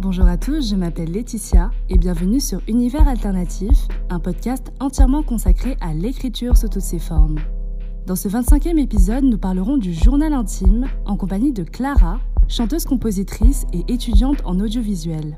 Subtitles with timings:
[0.00, 5.76] Bonjour à tous, je m'appelle Laetitia et bienvenue sur Univers Alternatif, un podcast entièrement consacré
[5.80, 7.40] à l'écriture sous toutes ses formes.
[8.06, 13.92] Dans ce 25e épisode, nous parlerons du journal intime en compagnie de Clara, chanteuse-compositrice et
[13.92, 15.36] étudiante en audiovisuel.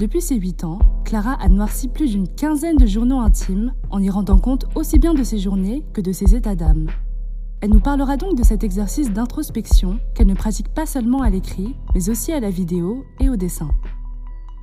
[0.00, 4.08] Depuis ses 8 ans, Clara a noirci plus d'une quinzaine de journaux intimes en y
[4.08, 6.86] rendant compte aussi bien de ses journées que de ses états d'âme.
[7.64, 11.74] Elle nous parlera donc de cet exercice d'introspection qu'elle ne pratique pas seulement à l'écrit,
[11.94, 13.70] mais aussi à la vidéo et au dessin.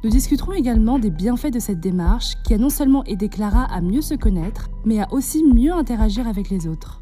[0.04, 3.82] Nous discuterons également des bienfaits de cette démarche qui a non seulement aidé Clara à
[3.82, 7.02] mieux se connaître, mais à aussi mieux interagir avec les autres.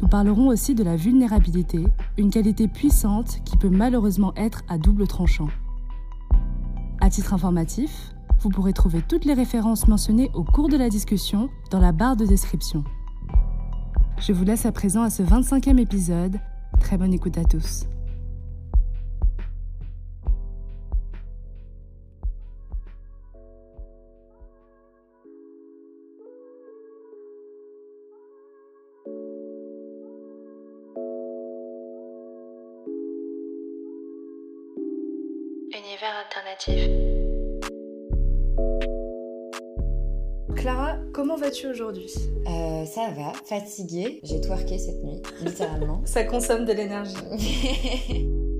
[0.00, 1.84] Nous parlerons aussi de la vulnérabilité,
[2.16, 5.48] une qualité puissante qui peut malheureusement être à double tranchant.
[7.02, 11.50] À titre informatif, vous pourrez trouver toutes les références mentionnées au cours de la discussion
[11.70, 12.84] dans la barre de description.
[14.18, 16.36] Je vous laisse à présent à ce 25e épisode.
[16.80, 17.86] Très bonne écoute à tous.
[35.72, 37.15] Univers alternatif.
[40.66, 42.12] Clara, comment vas-tu aujourd'hui?
[42.48, 44.18] Euh, ça va, fatiguée.
[44.24, 46.02] J'ai twerké cette nuit, littéralement.
[46.04, 47.14] Ça consomme de l'énergie.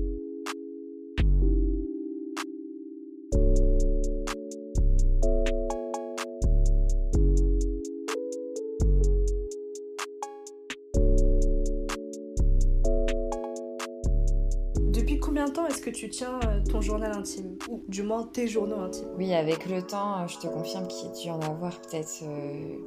[15.37, 18.47] combien de temps est-ce que tu tiens euh, ton journal intime Ou du moins tes
[18.47, 21.39] journaux intimes oui, avec le temps, euh, je te confirme qu'il y a dû en
[21.41, 22.77] avoir peut-être euh,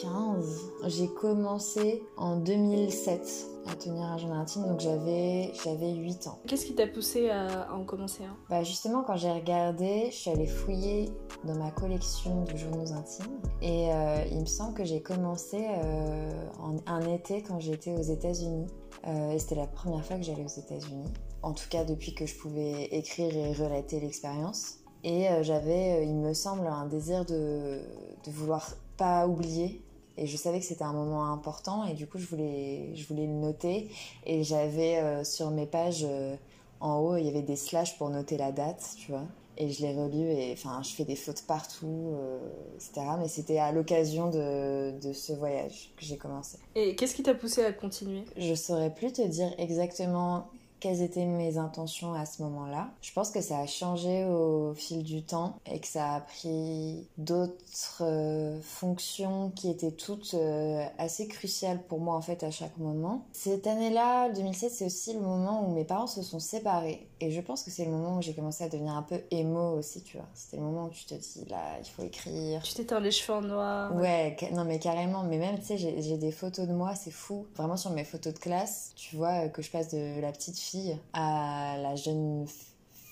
[0.00, 0.72] 15.
[0.86, 6.38] J'ai commencé en 2007 à tenir un journal intime, donc j'avais j'avais 8 ans.
[6.46, 10.30] Qu'est-ce qui t'a poussé à, en commencer un Bah justement, quand j'ai regardé, je suis
[10.30, 11.10] allée fouiller
[11.44, 16.46] dans ma collection de journaux intimes et euh, il me semble que j'ai commencé euh,
[16.58, 18.66] en un été quand j'étais aux États-Unis.
[19.06, 21.12] Euh, et c'était la première fois que j'allais aux États-Unis.
[21.42, 24.78] En tout cas, depuis que je pouvais écrire et relater l'expérience.
[25.04, 27.80] Et euh, j'avais, euh, il me semble, un désir de,
[28.24, 29.82] de vouloir pas oublier.
[30.16, 33.26] Et je savais que c'était un moment important et du coup, je voulais, je voulais
[33.26, 33.88] le noter.
[34.26, 36.36] Et j'avais euh, sur mes pages euh,
[36.80, 39.24] en haut, il y avait des slash pour noter la date, tu vois.
[39.58, 42.38] Et je l'ai relu et enfin, je fais des fautes partout, euh,
[42.74, 43.02] etc.
[43.18, 46.58] Mais c'était à l'occasion de, de ce voyage que j'ai commencé.
[46.74, 48.24] Et qu'est-ce qui t'a poussé à continuer?
[48.36, 50.48] Je saurais plus te dire exactement
[50.82, 52.90] quelles étaient mes intentions à ce moment-là.
[53.02, 57.06] Je pense que ça a changé au fil du temps et que ça a pris
[57.18, 62.76] d'autres euh, fonctions qui étaient toutes euh, assez cruciales pour moi en fait à chaque
[62.78, 63.24] moment.
[63.32, 67.40] Cette année-là, 2007, c'est aussi le moment où mes parents se sont séparés et je
[67.40, 70.16] pense que c'est le moment où j'ai commencé à devenir un peu émo aussi, tu
[70.16, 70.26] vois.
[70.34, 73.38] C'était le moment où tu te dis là, il faut écrire, Tu t'éteins les cheveux
[73.38, 73.92] en noir.
[73.94, 77.46] Ouais, non mais carrément, mais même tu sais, j'ai des photos de moi, c'est fou.
[77.56, 80.58] Vraiment sur mes photos de classe, tu vois euh, que je passe de la petite
[80.58, 82.46] fille à la jeune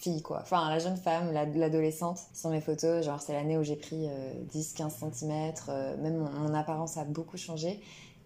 [0.00, 0.40] fille quoi.
[0.42, 2.18] Enfin, la jeune femme, la- l'adolescente.
[2.32, 4.08] Sur mes photos, genre c'est l'année où j'ai pris
[4.52, 5.52] 10-15 cm,
[6.00, 7.80] même mon, mon apparence a beaucoup changé.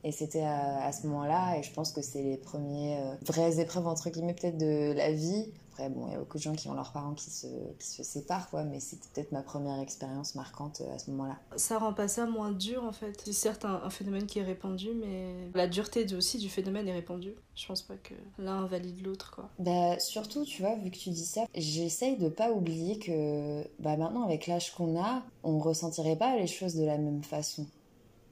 [0.07, 3.59] Et c'était à, à ce moment-là, et je pense que c'est les premiers euh, vraies
[3.59, 5.51] épreuves entre guillemets peut-être de la vie.
[5.73, 7.47] Après, bon, il y a beaucoup de gens qui ont leurs parents qui se,
[7.81, 11.37] qui se séparent, quoi, mais c'était peut-être ma première expérience marquante euh, à ce moment-là.
[11.57, 13.21] Ça rend pas ça moins dur en fait.
[13.25, 16.93] C'est certes un, un phénomène qui est répandu, mais la dureté aussi du phénomène est
[16.93, 17.35] répandue.
[17.57, 19.49] Je pense pas que l'un invalide l'autre quoi.
[19.59, 23.97] Bah, surtout, tu vois, vu que tu dis ça, j'essaye de pas oublier que bah,
[23.97, 27.67] maintenant, avec l'âge qu'on a, on ressentirait pas les choses de la même façon.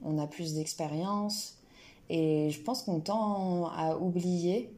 [0.05, 1.55] On a plus d'expérience
[2.09, 4.69] et je pense qu'on tend à oublier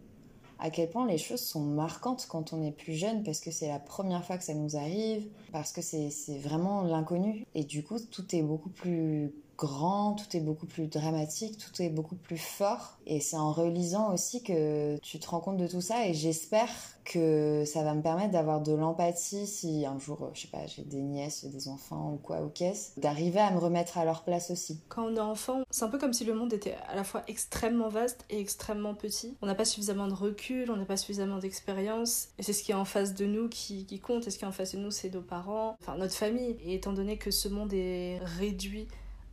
[0.59, 3.67] à quel point les choses sont marquantes quand on est plus jeune parce que c'est
[3.67, 6.09] la première fois que ça nous arrive, parce que c'est
[6.39, 7.45] vraiment l'inconnu.
[7.55, 11.89] Et du coup, tout est beaucoup plus grand, tout est beaucoup plus dramatique, tout est
[11.89, 12.97] beaucoup plus fort.
[13.05, 16.07] Et c'est en relisant aussi que tu te rends compte de tout ça.
[16.07, 16.69] Et j'espère
[17.03, 20.83] que ça va me permettre d'avoir de l'empathie si un jour, je sais pas, j'ai
[20.83, 24.49] des nièces, des enfants ou quoi ou qu'est-ce, d'arriver à me remettre à leur place
[24.49, 24.81] aussi.
[24.89, 27.23] Quand on est enfant, c'est un peu comme si le monde était à la fois
[27.27, 29.37] extrêmement vaste et extrêmement petit.
[29.41, 32.29] On n'a pas suffisamment de recul, on n'a pas suffisamment d'expérience.
[32.39, 34.27] Et c'est ce qui est en face de nous qui, qui compte.
[34.27, 36.57] Et ce qui est en face de nous, c'est nos parents, enfin notre famille.
[36.63, 38.87] Et étant donné que ce monde est réduit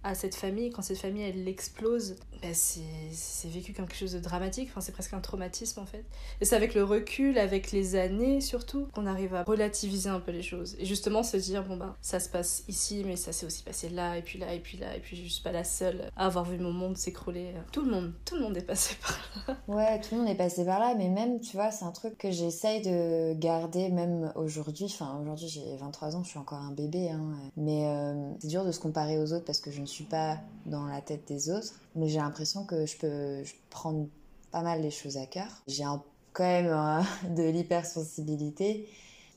[0.04, 4.20] à cette famille, quand cette famille elle explose, bah, c'est vécu comme quelque chose de
[4.20, 6.04] dramatique, enfin, c'est presque un traumatisme en fait.
[6.40, 10.32] Et c'est avec le recul, avec les années surtout, qu'on arrive à relativiser un peu
[10.32, 10.76] les choses.
[10.80, 13.88] Et justement se dire, bon bah ça se passe ici, mais ça s'est aussi passé
[13.88, 16.26] là, et puis là, et puis là, et puis je suis pas la seule à
[16.26, 17.52] avoir vu mon monde s'écrouler.
[17.70, 19.56] Tout le monde, tout le monde est passé par là.
[19.68, 22.18] Ouais, tout le monde est passé par là, mais même, tu vois, c'est un truc
[22.18, 24.86] que j'essaye de garder même aujourd'hui.
[24.86, 27.34] Enfin, aujourd'hui j'ai 23 ans, je suis encore un bébé, hein.
[27.56, 30.38] mais euh, c'est dur de se comparer aux autres parce que je ne suis pas
[30.66, 34.08] dans la tête des autres, mais j'ai l'impression que je peux prendre
[34.50, 35.62] pas mal les choses à cœur.
[35.66, 35.84] J'ai
[36.32, 37.04] quand même
[37.36, 38.88] de l'hypersensibilité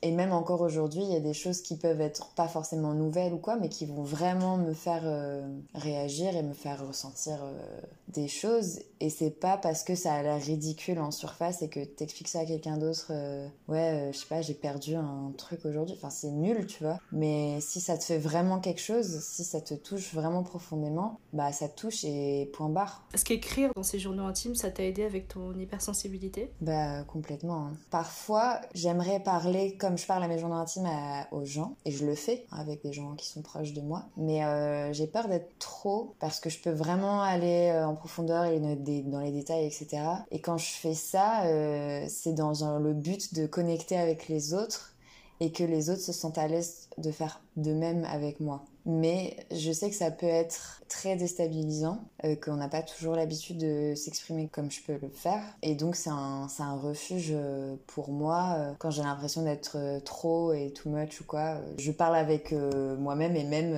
[0.02, 3.34] et même encore aujourd'hui, il y a des choses qui peuvent être pas forcément nouvelles
[3.34, 7.82] ou quoi, mais qui vont vraiment me faire euh, réagir et me faire ressentir euh,
[8.10, 8.80] des choses.
[9.00, 12.40] Et c'est pas parce que ça a l'air ridicule en surface et que t'expliques ça
[12.40, 15.96] à quelqu'un d'autre, euh, ouais, je sais pas, j'ai perdu un truc aujourd'hui.
[15.98, 17.00] Enfin, c'est nul, tu vois.
[17.12, 21.52] Mais si ça te fait vraiment quelque chose, si ça te touche vraiment profondément, bah
[21.52, 23.06] ça te touche et point barre.
[23.14, 26.52] Est-ce qu'écrire dans ces journaux intimes, ça t'a aidé avec ton hypersensibilité?
[26.62, 27.68] Bah complètement.
[27.68, 27.74] Hein.
[27.92, 30.90] Parfois, j'aimerais parler comme je parle à mes journaux intimes
[31.32, 34.44] aux gens, et je le fais avec des gens qui sont proches de moi, mais
[34.44, 38.60] euh, j'ai peur d'être trop parce que je peux vraiment aller euh, en profondeur et
[38.60, 40.04] dans les détails, etc.
[40.32, 44.95] Et quand je fais ça, euh, c'est dans le but de connecter avec les autres
[45.40, 48.66] et que les autres se sentent à l'aise de faire de même avec moi.
[48.86, 53.58] Mais je sais que ça peut être très déstabilisant, euh, qu'on n'a pas toujours l'habitude
[53.58, 55.42] de s'exprimer comme je peux le faire.
[55.64, 60.54] Et donc c'est un, un, refuge euh, pour moi euh, quand j'ai l'impression d'être trop
[60.54, 61.58] et too much ou quoi.
[61.80, 63.78] Je parle avec moi-même et même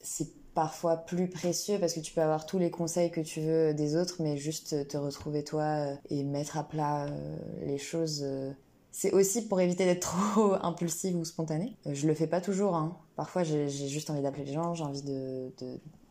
[0.00, 3.74] c'est parfois plus précieux parce que tu peux avoir tous les conseils que tu veux
[3.74, 7.06] des autres, mais juste te retrouver toi et mettre à plat
[7.62, 8.24] les choses
[9.00, 11.74] c'est aussi pour éviter d'être trop impulsive ou spontanée.
[11.86, 12.76] Euh, je le fais pas toujours.
[12.76, 12.98] Hein.
[13.16, 15.50] Parfois, j'ai juste envie d'appeler les gens, j'ai envie de,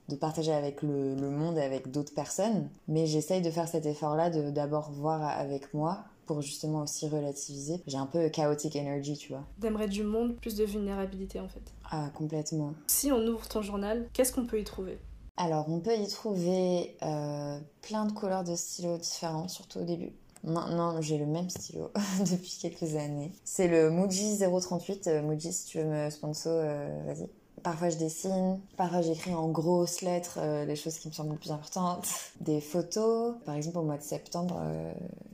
[0.10, 2.68] de, partager avec le, monde et avec d'autres personnes.
[2.88, 7.80] Mais j'essaye de faire cet effort-là, de d'abord voir avec moi pour justement aussi relativiser.
[7.86, 9.44] J'ai un peu chaotic energy, tu vois.
[9.60, 11.62] D'aimerais du monde, plus de vulnérabilité en fait.
[11.92, 12.74] Ah, complètement.
[12.88, 14.98] Si on ouvre ton journal, qu'est-ce qu'on peut y trouver?
[15.38, 20.12] Alors, on peut y trouver euh, plein de couleurs de stylos différents, surtout au début.
[20.44, 23.32] Maintenant, j'ai le même stylo depuis quelques années.
[23.44, 25.08] C'est le Muji 038.
[25.08, 27.28] Euh, Muji, si tu veux me sponsor, euh, vas-y.
[27.62, 31.38] Parfois je dessine, parfois j'écris en grosses lettres euh, les choses qui me semblent les
[31.38, 32.08] plus importantes.
[32.40, 33.36] Des photos.
[33.44, 34.62] Par exemple, au mois de septembre,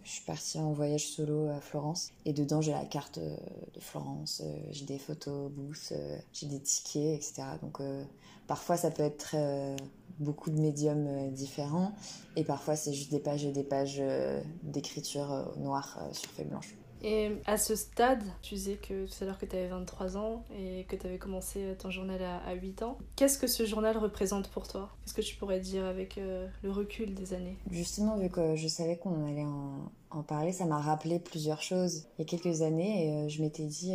[0.03, 2.09] je suis partie en voyage solo à Florence.
[2.25, 4.41] Et dedans, j'ai la carte de Florence,
[4.71, 5.93] j'ai des photos booths,
[6.33, 7.43] j'ai des tickets, etc.
[7.61, 7.79] Donc
[8.47, 9.35] parfois ça peut être
[10.19, 11.93] beaucoup de médiums euh, différents.
[12.35, 16.45] Et parfois, c'est juste des pages et des pages euh, d'écriture euh, noire sur feuille
[16.45, 16.75] blanche.
[17.03, 20.43] Et à ce stade, tu disais que tout à l'heure que tu avais 23 ans
[20.57, 22.97] et que tu avais commencé ton journal à, 8 ans.
[23.15, 24.89] Qu'est-ce que ce journal représente pour toi?
[25.03, 27.57] Qu'est-ce que tu pourrais dire avec le recul des années?
[27.69, 32.05] Justement, vu que je savais qu'on allait en, en, parler, ça m'a rappelé plusieurs choses.
[32.17, 33.93] Il y a quelques années, et, je m'étais dit,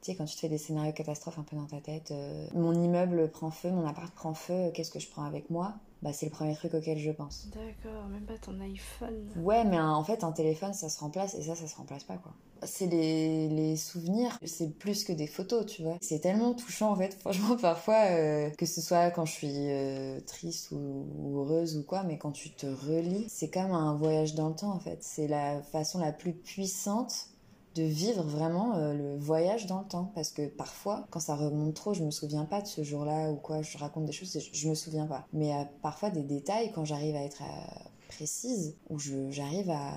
[0.00, 2.46] tu sais, quand tu te fais des scénarios catastrophes un peu dans ta tête, euh,
[2.54, 5.74] mon immeuble prend feu, mon appart prend feu, qu'est-ce que je prends avec moi?
[6.02, 7.48] Bah, c'est le premier truc auquel je pense.
[7.48, 9.28] D'accord, même pas ton iPhone.
[9.36, 12.16] Ouais, mais en fait, un téléphone, ça se remplace et ça, ça se remplace pas,
[12.16, 12.32] quoi.
[12.64, 15.96] C'est les, les souvenirs, c'est plus que des photos, tu vois.
[16.00, 20.20] C'est tellement touchant, en fait, franchement, parfois, euh, que ce soit quand je suis euh,
[20.20, 24.34] triste ou, ou, heureuse ou quoi, mais quand tu te relis, c'est comme un voyage
[24.34, 24.98] dans le temps, en fait.
[25.02, 27.28] C'est la façon la plus puissante
[27.78, 30.10] de vivre vraiment euh, le voyage dans le temps.
[30.14, 33.36] Parce que parfois, quand ça remonte trop, je me souviens pas de ce jour-là ou
[33.36, 35.26] quoi, je raconte des choses, je me souviens pas.
[35.32, 39.92] Mais euh, parfois des détails, quand j'arrive à être euh, précise, où j'arrive à,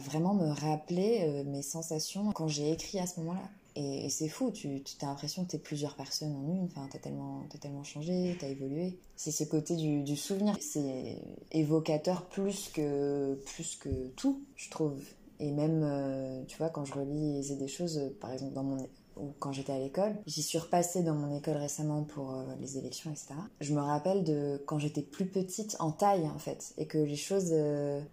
[0.00, 3.48] vraiment me rappeler mes sensations quand j'ai écrit à ce moment-là.
[3.74, 6.86] Et, c'est fou, tu, tu as l'impression que tu es plusieurs personnes en une, enfin,
[6.90, 8.98] tu as tellement, as tellement changé, tu as évolué.
[9.16, 11.22] C'est ce côté du, du souvenir, c'est
[11.52, 15.00] évocateur plus que, plus que tout, je trouve.
[15.40, 18.88] Et même, euh, tu vois, quand je relis des choses, euh, par exemple, dans mon
[19.16, 22.78] ou quand j'étais à l'école, j'y suis repassée dans mon école récemment pour euh, les
[22.78, 23.34] élections, etc.
[23.60, 27.16] Je me rappelle de quand j'étais plus petite en taille, en fait, et que les
[27.16, 27.52] choses,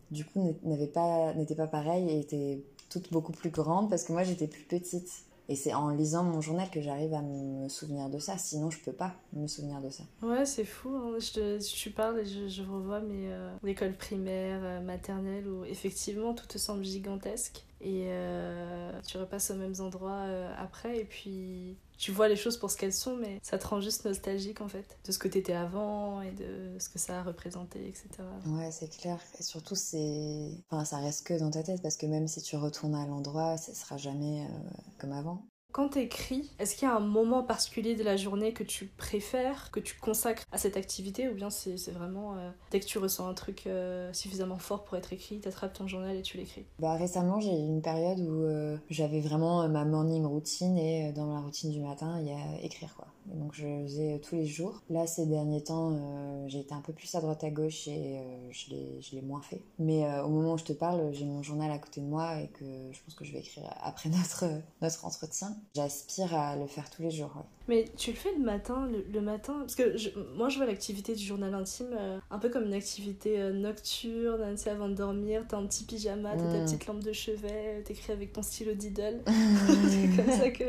[0.10, 4.24] du coup, n'étaient pas, pas pareilles et étaient toutes beaucoup plus grandes parce que moi,
[4.24, 5.12] j'étais plus petite.
[5.48, 8.38] Et c'est en lisant mon journal que j'arrive à me souvenir de ça.
[8.38, 10.04] Sinon, je peux pas me souvenir de ça.
[10.24, 10.90] Ouais, c'est fou.
[10.96, 11.18] Hein.
[11.20, 16.48] Je, tu parles et je, revois mes euh, écoles primaires, euh, maternelles, où effectivement tout
[16.48, 17.64] te semble gigantesque.
[17.82, 21.00] Et euh, tu repasses aux mêmes endroits euh, après.
[21.00, 24.06] Et puis tu vois les choses pour ce qu'elles sont, mais ça te rend juste
[24.06, 27.88] nostalgique en fait, de ce que t'étais avant et de ce que ça a représenté,
[27.88, 28.08] etc.
[28.46, 29.20] Ouais, c'est clair.
[29.40, 30.52] Et surtout, c'est.
[30.70, 33.58] Enfin, ça reste que dans ta tête parce que même si tu retournes à l'endroit,
[33.58, 35.46] ça sera jamais euh, comme avant.
[35.76, 38.86] Quand tu écris, est-ce qu'il y a un moment particulier de la journée que tu
[38.86, 42.98] préfères, que tu consacres à cette activité, ou bien c'est vraiment euh, dès que tu
[42.98, 46.38] ressens un truc euh, suffisamment fort pour être écrit, tu attrapes ton journal et tu
[46.38, 46.66] l'écris?
[46.80, 51.34] Bah, Récemment, j'ai eu une période où euh, j'avais vraiment ma morning routine, et dans
[51.34, 53.08] la routine du matin, il y a écrire quoi.
[53.26, 54.82] donc je faisais tous les jours.
[54.90, 59.12] Là, ces derniers temps, j'ai été un peu plus à droite à gauche et je
[59.12, 59.62] l'ai moins fait.
[59.78, 62.48] Mais au moment où je te parle, j'ai mon journal à côté de moi et
[62.48, 62.64] que
[62.94, 64.46] je pense que je vais écrire après notre,
[64.82, 65.54] notre entretien.
[65.76, 67.46] J'aspire à le faire tous les jours.
[67.68, 69.56] Mais tu le fais le matin, le, matin?
[69.60, 69.96] Parce que
[70.36, 74.52] moi, je vois l'activité du journal intime euh, un peu comme une activité euh, nocturne,
[74.52, 76.66] tu sais, avant de dormir, t'as un petit pyjama, t'as ta mm.
[76.66, 79.22] petite lampe de chevet, t'écris avec ton stylo Diddle.
[79.26, 80.66] c'est comme ça que,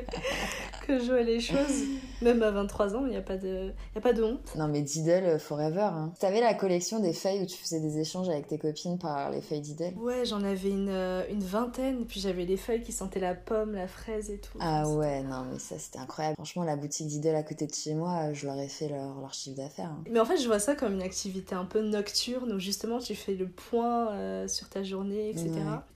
[0.86, 1.84] que je vois les choses.
[2.22, 4.54] Même à 23 ans, il n'y a, pas de, y a pas de honte.
[4.56, 5.80] Non, mais Diddle euh, forever.
[5.80, 6.14] Hein.
[6.18, 9.42] T'avais la collection des feuilles où tu faisais des échanges avec tes copines par les
[9.42, 10.88] feuilles Diddle Ouais, j'en avais une,
[11.30, 14.56] une vingtaine, puis j'avais les feuilles qui sentaient la pomme, la fraise et tout.
[14.60, 16.36] Ah ouais, non, mais ça, c'était incroyable.
[16.36, 19.34] Franchement, la boutique Diddle à côté de chez moi, je leur ai fait leur, leur
[19.34, 19.90] chiffre d'affaires.
[19.90, 20.04] Hein.
[20.10, 23.14] Mais en fait, je vois ça comme une activité un peu nocturne où justement tu
[23.14, 25.50] fais le point euh, sur ta journée, etc.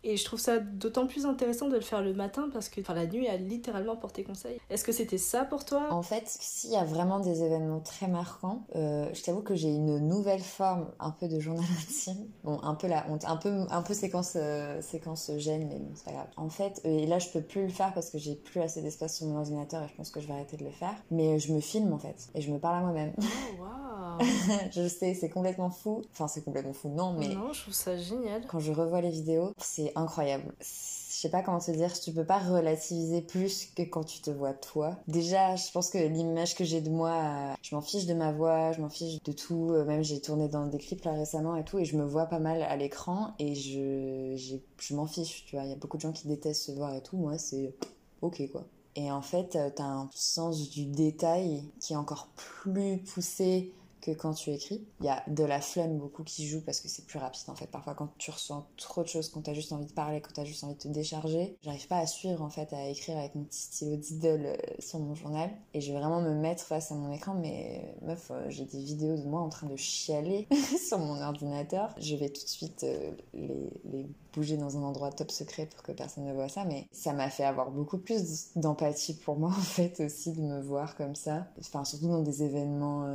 [0.04, 3.06] Et je trouve ça d'autant plus intéressant de le faire le matin parce que la
[3.06, 4.60] nuit a littéralement porté conseil.
[4.70, 5.88] Est-ce que c'était ça pour toi?
[5.90, 9.68] En fait, s'il y a vraiment des événements très marquants, euh, je t'avoue que j'ai
[9.68, 12.26] une nouvelle forme un peu de journal intime.
[12.44, 16.04] Bon, un peu la honte, un peu, un peu séquence, euh, séquence gêne, mais c'est
[16.04, 16.28] pas grave.
[16.36, 19.16] En fait, et là je peux plus le faire parce que j'ai plus assez d'espace
[19.16, 20.94] sur mon ordinateur et je pense que je vais arrêter de le faire.
[21.10, 23.12] Mais je me filme en fait et je me parle à moi-même.
[23.20, 24.24] Oh,
[24.72, 26.02] je sais, c'est complètement fou.
[26.12, 27.28] Enfin, c'est complètement fou, non, mais.
[27.28, 28.46] Non, je trouve ça génial.
[28.46, 30.52] Quand je revois les vidéos, c'est incroyable.
[30.60, 34.30] Je sais pas comment te dire, tu peux pas relativiser plus que quand tu te
[34.30, 34.96] vois toi.
[35.06, 38.72] Déjà, je pense que l'image que j'ai de moi, je m'en fiche de ma voix,
[38.72, 39.72] je m'en fiche de tout.
[39.86, 42.38] Même j'ai tourné dans des clips là récemment et tout, et je me vois pas
[42.38, 44.34] mal à l'écran et je,
[44.78, 45.64] je m'en fiche, tu vois.
[45.64, 47.16] Il y a beaucoup de gens qui détestent se voir et tout.
[47.16, 47.74] Moi, c'est
[48.22, 48.64] ok quoi.
[48.96, 54.32] Et en fait, t'as un sens du détail qui est encore plus poussé que quand
[54.34, 54.82] tu écris.
[55.00, 57.54] Il y a de la flemme beaucoup qui joue parce que c'est plus rapide en
[57.54, 57.66] fait.
[57.66, 60.44] Parfois quand tu ressens trop de choses, quand t'as juste envie de parler, quand t'as
[60.44, 63.44] juste envie de te décharger, j'arrive pas à suivre en fait à écrire avec mon
[63.44, 66.94] petit stylo Diddle euh, sur mon journal et je vais vraiment me mettre face à
[66.94, 70.48] mon écran mais meuf euh, j'ai des vidéos de moi en train de chialer
[70.88, 71.94] sur mon ordinateur.
[71.98, 75.82] Je vais tout de suite euh, les, les bouger dans un endroit top secret pour
[75.82, 79.50] que personne ne voit ça mais ça m'a fait avoir beaucoup plus d'empathie pour moi
[79.56, 81.46] en fait aussi de me voir comme ça.
[81.60, 83.06] Enfin surtout dans des événements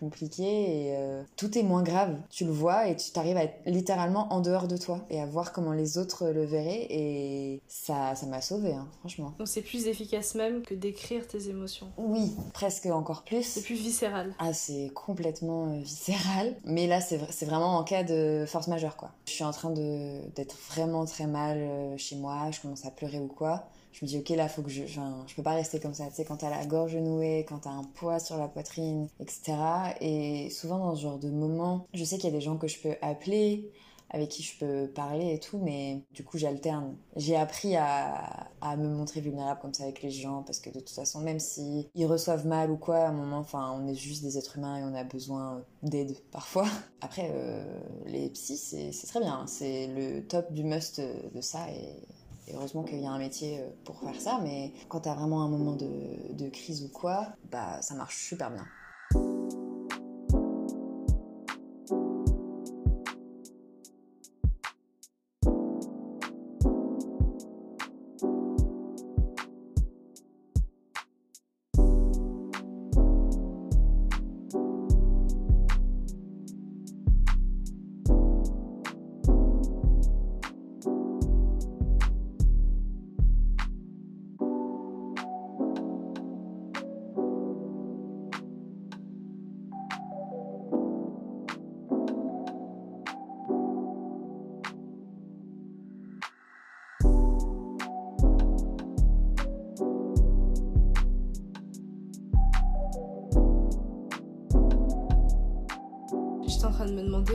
[0.00, 2.16] compliqués et euh, tout est moins grave.
[2.30, 5.26] Tu le vois et tu t'arrives à être littéralement en dehors de toi et à
[5.26, 9.34] voir comment les autres le verraient et ça ça m'a sauvé hein, franchement.
[9.38, 11.90] Donc c'est plus efficace même que d'écrire tes émotions.
[11.96, 13.42] Oui, presque encore plus.
[13.42, 14.34] C'est plus viscéral.
[14.38, 16.54] Ah c'est complètement euh, viscéral.
[16.64, 19.10] Mais là c'est vraiment en cas de force majeure quoi.
[19.26, 20.20] Je suis en train de
[20.70, 24.18] vraiment très mal euh, chez moi, je commence à pleurer ou quoi je me dis
[24.18, 26.06] ok là faut que je je peux pas rester comme ça.
[26.06, 29.54] Tu sais quand t'as la gorge nouée quand t'as un poids sur la poitrine etc
[30.00, 32.68] et souvent dans ce genre de moment je sais qu'il y a des gens que
[32.68, 33.70] je peux appeler
[34.12, 36.96] avec qui je peux parler et tout, mais du coup j'alterne.
[37.16, 40.78] J'ai appris à, à, me montrer vulnérable comme ça avec les gens parce que de
[40.78, 43.94] toute façon, même si ils reçoivent mal ou quoi, à un moment, enfin, on est
[43.94, 46.68] juste des êtres humains et on a besoin d'aide parfois.
[47.00, 47.64] Après, euh,
[48.06, 53.00] les psys, c'est très bien, c'est le top du must de ça et heureusement qu'il
[53.00, 56.32] y a un métier euh, pour faire ça, mais quand t'as vraiment un moment de,
[56.32, 58.66] de crise ou quoi, bah ça marche super bien.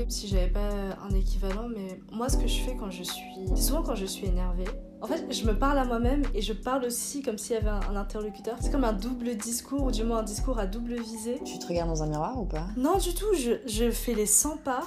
[0.08, 0.70] Si j'avais pas
[1.10, 3.48] un équivalent, mais moi, ce que je fais quand je suis.
[3.56, 4.66] Souvent, quand je suis énervée,
[5.02, 7.70] en fait, je me parle à moi-même et je parle aussi comme s'il y avait
[7.70, 8.58] un, interlocuteur.
[8.60, 11.40] C'est comme un double discours, ou du moins un discours à double visée.
[11.46, 12.68] Tu te regardes dans un miroir ou pas?
[12.78, 13.34] Non, du tout.
[13.34, 14.84] Je, je, fais les 100 pas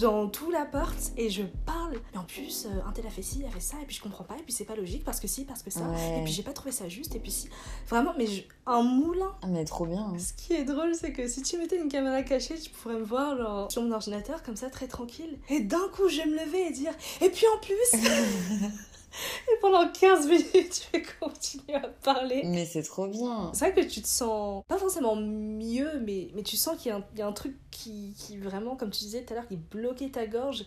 [0.00, 1.96] dans tout l'appart et je parle.
[2.14, 4.02] Et en plus, euh, un tel a fait ci, a fait ça, et puis je
[4.02, 5.80] comprends pas, et puis c'est pas logique parce que si, parce que ça.
[6.18, 7.48] Et puis j'ai pas trouvé ça juste, et puis si.
[7.88, 8.26] Vraiment, mais
[8.66, 9.32] un moulin.
[9.42, 10.00] Ah, mais trop bien.
[10.00, 10.18] Hein.
[10.18, 13.04] Ce qui est drôle, c'est que si tu mettais une caméra cachée, tu pourrais me
[13.04, 15.38] voir genre, sur mon ordinateur comme ça, très tranquille.
[15.48, 18.00] Et d'un coup, je vais me lever et dire Et puis en plus
[19.48, 22.42] Et pendant 15 minutes, tu vais continuer à parler.
[22.44, 23.50] Mais c'est trop bien.
[23.54, 27.18] C'est vrai que tu te sens pas forcément mieux, mais, mais tu sens qu'il y,
[27.18, 30.10] y, a un truc qui, qui vraiment, comme tu disais tout à l'heure, qui bloquait
[30.10, 30.64] ta gorge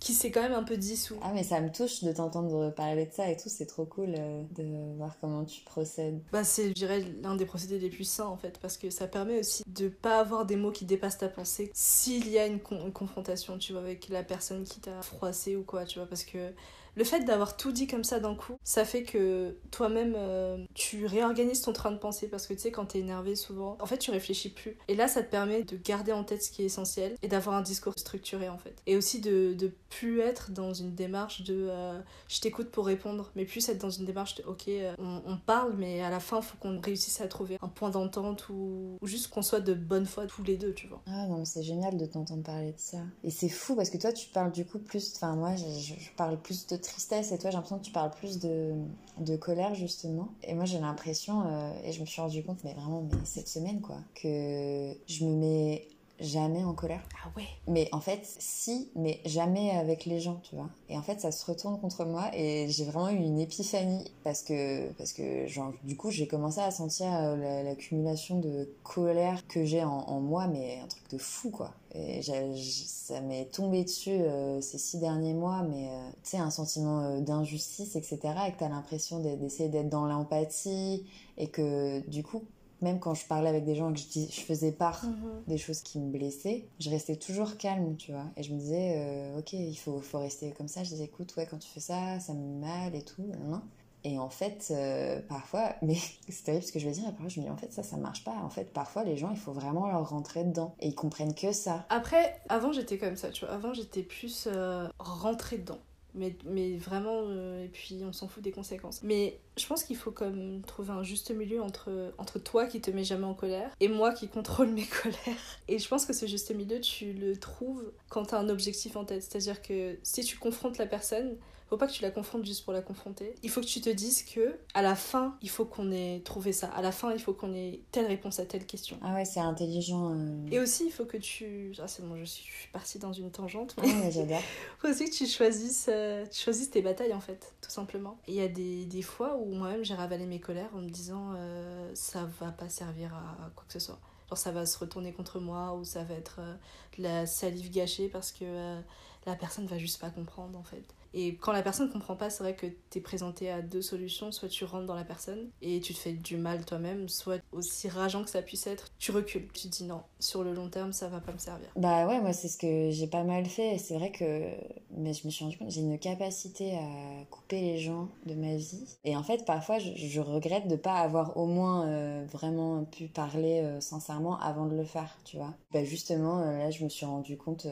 [0.00, 1.16] qui s'est quand même un peu dissous.
[1.22, 4.14] Ah mais ça me touche de t'entendre parler de ça et tout, c'est trop cool
[4.16, 6.22] euh, de voir comment tu procèdes.
[6.32, 9.08] Bah c'est, je dirais, l'un des procédés les plus sains en fait, parce que ça
[9.08, 12.60] permet aussi de pas avoir des mots qui dépassent ta pensée s'il y a une,
[12.70, 16.24] une confrontation, tu vois, avec la personne qui t'a froissé ou quoi, tu vois, parce
[16.24, 16.52] que
[16.98, 21.06] le fait d'avoir tout dit comme ça d'un coup, ça fait que toi-même, euh, tu
[21.06, 23.98] réorganises ton train de pensée parce que tu sais, quand t'es énervé souvent, en fait,
[23.98, 24.76] tu réfléchis plus.
[24.88, 27.54] Et là, ça te permet de garder en tête ce qui est essentiel et d'avoir
[27.54, 28.82] un discours structuré en fait.
[28.86, 33.30] Et aussi de, de plus être dans une démarche de euh, je t'écoute pour répondre,
[33.36, 36.42] mais plus être dans une démarche de ok, euh, on, parle, mais à la fin,
[36.42, 40.06] faut qu'on réussisse à trouver un point d'entente ou, ou juste qu'on soit de bonne
[40.06, 41.00] foi tous les deux, tu vois.
[41.06, 42.98] Ah non, c'est génial de t'entendre parler de ça.
[43.22, 46.10] Et c'est fou parce que toi, tu parles du coup plus, enfin, moi, je, je
[46.16, 48.72] parle plus de tristesse et toi j'ai l'impression que tu parles plus de,
[49.18, 50.28] de colère justement.
[50.42, 53.48] Et moi j'ai l'impression euh, et je me suis rendu compte mais vraiment mais cette
[53.48, 55.88] semaine quoi que je me mets
[56.20, 57.02] jamais en colère.
[57.24, 57.46] Ah ouais.
[57.66, 60.68] Mais en fait, si, mais jamais avec les gens, tu vois.
[60.88, 64.42] Et en fait, ça se retourne contre moi et j'ai vraiment eu une épiphanie parce
[64.42, 69.84] que, parce que genre, du coup, j'ai commencé à sentir l'accumulation de colère que j'ai
[69.84, 71.72] en, en, moi, mais un truc de fou, quoi.
[71.94, 76.50] Et ça m'est tombé dessus euh, ces six derniers mois, mais euh, tu sais, un
[76.50, 78.18] sentiment euh, d'injustice, etc.
[78.46, 81.06] Et que t'as l'impression d'essayer d'être dans l'empathie
[81.38, 82.44] et que du coup,
[82.80, 85.08] même quand je parlais avec des gens et que je, dis, je faisais part mm
[85.08, 85.48] -hmm.
[85.48, 88.26] des choses qui me blessaient, je restais toujours calme, tu vois.
[88.36, 90.82] Et je me disais, euh, ok, il faut, faut rester comme ça.
[90.84, 93.26] Je disais, écoute, ouais, quand tu fais ça, ça me met mal et tout.
[93.48, 93.62] Non.
[94.04, 95.96] Et en fait, euh, parfois, mais
[96.28, 97.82] c'est terrible ce que je vais dire, et parfois je me dis, en fait, ça,
[97.82, 98.36] ça marche pas.
[98.42, 100.74] En fait, parfois, les gens, il faut vraiment leur rentrer dedans.
[100.80, 101.86] Et ils comprennent que ça.
[101.90, 103.54] Après, avant, j'étais comme ça, tu vois.
[103.54, 105.78] Avant, j'étais plus euh, rentrée dedans.
[106.14, 109.02] Mais, mais vraiment, euh, et puis on s'en fout des conséquences.
[109.02, 112.90] Mais je pense qu'il faut comme trouver un juste milieu entre, entre toi qui te
[112.90, 115.58] mets jamais en colère et moi qui contrôle mes colères.
[115.68, 118.96] Et je pense que ce juste milieu, tu le trouves quand tu as un objectif
[118.96, 119.22] en tête.
[119.22, 121.36] C'est-à-dire que si tu confrontes la personne,
[121.68, 123.34] faut pas que tu la confrontes juste pour la confronter.
[123.42, 126.52] Il faut que tu te dises que à la fin, il faut qu'on ait trouvé
[126.52, 126.68] ça.
[126.68, 128.98] À la fin, il faut qu'on ait telle réponse à telle question.
[129.02, 130.14] Ah ouais, c'est intelligent.
[130.14, 130.46] Euh...
[130.50, 131.72] Et aussi, il faut que tu.
[131.78, 133.76] Ah, c'est bon, je suis, je suis partie dans une tangente.
[133.82, 133.88] Mais...
[134.02, 134.40] Ah, j'adore.
[134.78, 138.18] faut aussi que tu choisisses, euh, tu choisisses tes batailles en fait, tout simplement.
[138.26, 141.32] Il y a des, des fois où moi-même j'ai ravalé mes colères en me disant
[141.36, 143.98] euh, ça va pas servir à quoi que ce soit.
[144.30, 146.54] Genre ça va se retourner contre moi ou ça va être euh,
[146.96, 148.78] de la salive gâchée parce que
[149.26, 150.84] la personne va juste pas comprendre en fait.
[151.14, 154.32] Et quand la personne comprend pas, c'est vrai que t'es présenté à deux solutions.
[154.32, 157.88] Soit tu rentres dans la personne et tu te fais du mal toi-même, soit aussi
[157.88, 159.48] rageant que ça puisse être, tu recules.
[159.52, 161.68] Tu te dis non, sur le long terme, ça va pas me servir.
[161.76, 163.78] Bah ouais, moi c'est ce que j'ai pas mal fait.
[163.78, 164.50] C'est vrai que,
[164.90, 168.56] mais je me suis rendu compte, j'ai une capacité à couper les gens de ma
[168.56, 168.98] vie.
[169.04, 173.08] Et en fait, parfois, je, je regrette de pas avoir au moins euh, vraiment pu
[173.08, 175.54] parler euh, sincèrement avant de le faire, tu vois.
[175.72, 177.66] Bah justement, euh, là, je me suis rendu compte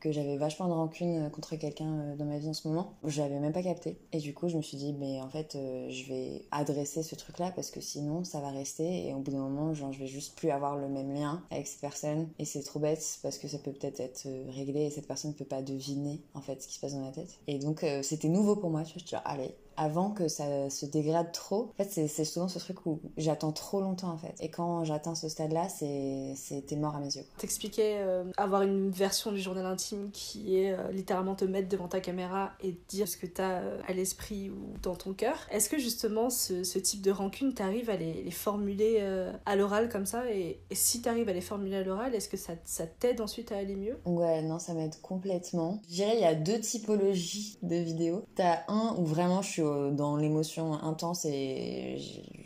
[0.00, 3.38] que j'avais vachement de rancune contre quelqu'un dans ma vie en ce moment je l'avais
[3.38, 3.98] même pas capté.
[4.12, 7.14] Et du coup, je me suis dit, mais en fait, euh, je vais adresser ce
[7.14, 9.08] truc-là parce que sinon, ça va rester.
[9.08, 11.80] Et au bout d'un moment, je vais juste plus avoir le même lien avec cette
[11.80, 12.28] personne.
[12.38, 15.36] Et c'est trop bête parce que ça peut peut-être être réglé et cette personne ne
[15.36, 17.38] peut pas deviner, en fait, ce qui se passe dans la tête.
[17.46, 18.82] Et donc, euh, c'était nouveau pour moi.
[18.84, 21.72] Je suis dit, allez, avant que ça se dégrade trop.
[21.78, 24.34] En fait, c'est souvent ce truc où j'attends trop longtemps, en fait.
[24.40, 27.24] Et quand j'atteins ce stade-là, c'était mort à mes yeux.
[27.38, 31.88] T'expliquais euh, avoir une version du journal intime qui est euh, littéralement te mettre devant
[31.88, 35.46] ta caméra et dire ce que t'as euh, à l'esprit ou dans ton cœur.
[35.50, 39.56] Est-ce que justement ce, ce, type de rancune, t'arrives à les, les formuler euh, à
[39.56, 40.30] l'oral comme ça?
[40.30, 43.52] Et, et si t'arrives à les formuler à l'oral, est-ce que ça, ça t'aide ensuite
[43.52, 43.98] à aller mieux?
[44.04, 45.80] Ouais, non, ça m'aide complètement.
[45.88, 48.24] Je dirais il y a deux typologies de vidéos.
[48.34, 51.96] T'as un où vraiment je suis dans l'émotion intense et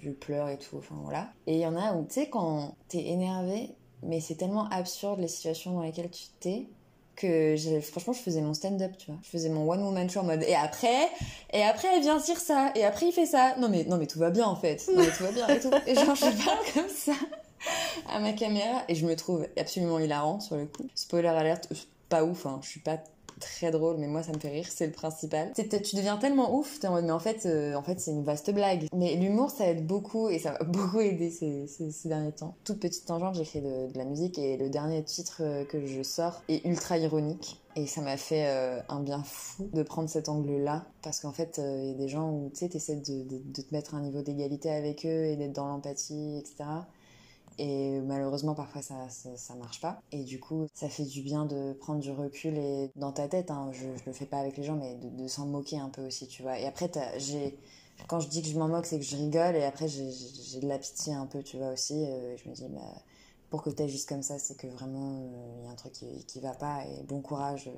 [0.03, 1.29] je pleure et tout, enfin voilà.
[1.47, 3.71] Et il y en a où, tu sais, quand t'es énervé,
[4.03, 6.67] mais c'est tellement absurde les situations dans lesquelles tu t'es
[7.17, 9.19] que franchement je faisais mon stand-up tu vois.
[9.23, 11.09] Je faisais mon one woman show en mode et après
[11.53, 13.57] et après elle vient dire ça et après il fait ça.
[13.59, 14.87] Non mais non mais tout va bien en fait.
[14.93, 15.71] Non mais tout va bien et tout.
[15.87, 17.15] Et genre je parle comme ça
[18.09, 20.87] à ma caméra et je me trouve absolument hilarant sur le coup.
[20.95, 21.73] Spoiler alerte
[22.09, 22.61] pas ouf hein.
[22.63, 22.99] Je suis pas
[23.41, 25.53] très drôle, mais moi ça me fait rire, c'est le principal.
[25.55, 28.87] tu deviens tellement ouf, mais en fait, euh, en fait c'est une vaste blague.
[28.95, 31.67] Mais l'humour ça aide beaucoup et ça va beaucoup aider ces,
[32.05, 32.55] derniers temps.
[32.65, 36.43] Toute petite tangente, j'ai fait de, la musique et le dernier titre que je sors
[36.49, 37.61] est ultra ironique.
[37.77, 40.87] Et ça m'a fait euh, un bien fou de prendre cet angle-là.
[41.03, 43.43] Parce qu'en fait, il euh, y a des gens où tu sais, t'essaies de, de,
[43.45, 46.65] de te mettre à un niveau d'égalité avec eux et d'être dans l'empathie, etc.
[47.59, 50.01] Et malheureusement, parfois, ça, ça, marche pas.
[50.13, 53.51] Et du coup, ça fait du bien de prendre du recul et dans ta tête,
[53.51, 56.07] hein, je, je le fais pas avec les gens, mais de, s'en moquer un peu
[56.07, 56.59] aussi, tu vois.
[56.59, 57.57] Et après, j'ai
[58.09, 60.69] quand je dis que je m'en moque, c'est que je rigole et après j'ai de
[60.69, 61.95] la pitié un peu, tu vois aussi.
[61.95, 62.81] Euh, je me dis, bah,
[63.49, 65.25] pour que tu juste comme ça, c'est que vraiment
[65.59, 67.71] il y a un truc qui, qui va pas et bon courage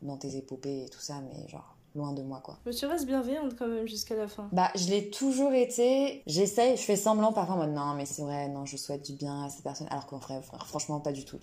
[0.00, 2.58] dans tes épopées et tout ça, mais genre loin de moi quoi.
[2.66, 4.48] Mais tu restes bienveillante quand même jusqu'à la fin.
[4.52, 8.22] Bah je l'ai toujours été, j'essaye, je fais semblant parfois en mode non mais c'est
[8.22, 11.24] vrai, non je souhaite du bien à ces personnes alors qu'en vrai franchement pas du
[11.24, 11.38] tout.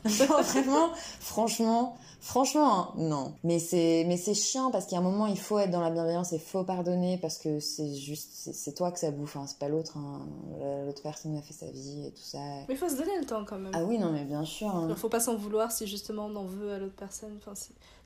[0.04, 3.34] Vraiment, franchement, franchement, hein, non.
[3.42, 5.80] Mais c'est, mais c'est chiant parce qu'il y a un moment, il faut être dans
[5.80, 9.44] la bienveillance et faut pardonner parce que c'est juste, c'est, toi que ça bouffe, hein,
[9.46, 9.96] c'est pas l'autre.
[9.96, 10.20] Hein.
[10.86, 12.38] L'autre personne a fait sa vie et tout ça.
[12.68, 13.72] Mais il faut se donner le temps quand même.
[13.74, 14.86] Ah oui, non, mais bien sûr.
[14.88, 17.36] Il faut pas s'en vouloir si justement on en veut à l'autre personne.
[17.38, 17.54] Enfin,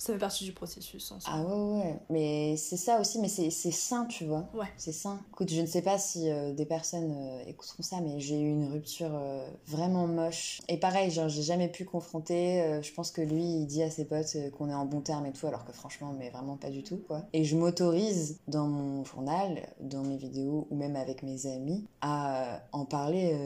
[0.03, 1.12] ça fait partie du processus.
[1.27, 2.01] ah ouais, ouais.
[2.11, 4.49] Mais c'est ça aussi, mais c'est, sain, tu vois.
[4.53, 4.67] Ouais.
[4.77, 5.21] C'est sain.
[5.31, 8.51] Écoute, je ne sais pas si euh, des personnes euh, écouteront ça, mais j'ai eu
[8.51, 10.61] une rupture euh, vraiment moche.
[10.67, 12.81] Et pareil, genre, j'ai jamais pu confronter.
[12.83, 15.33] Je pense que lui, il dit à ses potes qu'on est en bon terme et
[15.33, 17.23] tout, alors que franchement, mais vraiment pas du tout, quoi.
[17.33, 22.65] Et je m'autorise dans mon journal, dans mes vidéos ou même avec mes amis à
[22.73, 23.38] en parler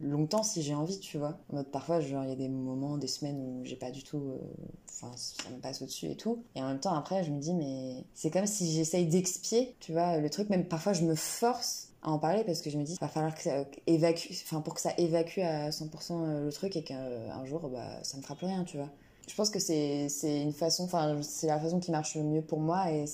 [0.00, 1.40] longtemps si j'ai envie, tu vois.
[1.52, 4.38] En parfois, genre, il y a des moments, des semaines où j'ai pas du tout.
[4.88, 6.42] Enfin, ça me passe et tout.
[6.54, 9.92] Et en même temps, après, je me dis, mais c'est comme si j'essaye d'expier, tu
[9.92, 10.48] vois, le truc.
[10.50, 13.34] Même parfois, je me force à en parler parce que je me dis va falloir
[13.34, 17.44] que ça évacue enfin pour que ça évacue à 100% euh, le truc et qu'un
[17.44, 18.90] jour bah ça me fera plus rien tu vois
[19.28, 22.42] je pense que c'est c'est une façon enfin c'est la façon qui marche le mieux
[22.42, 23.04] pour moi et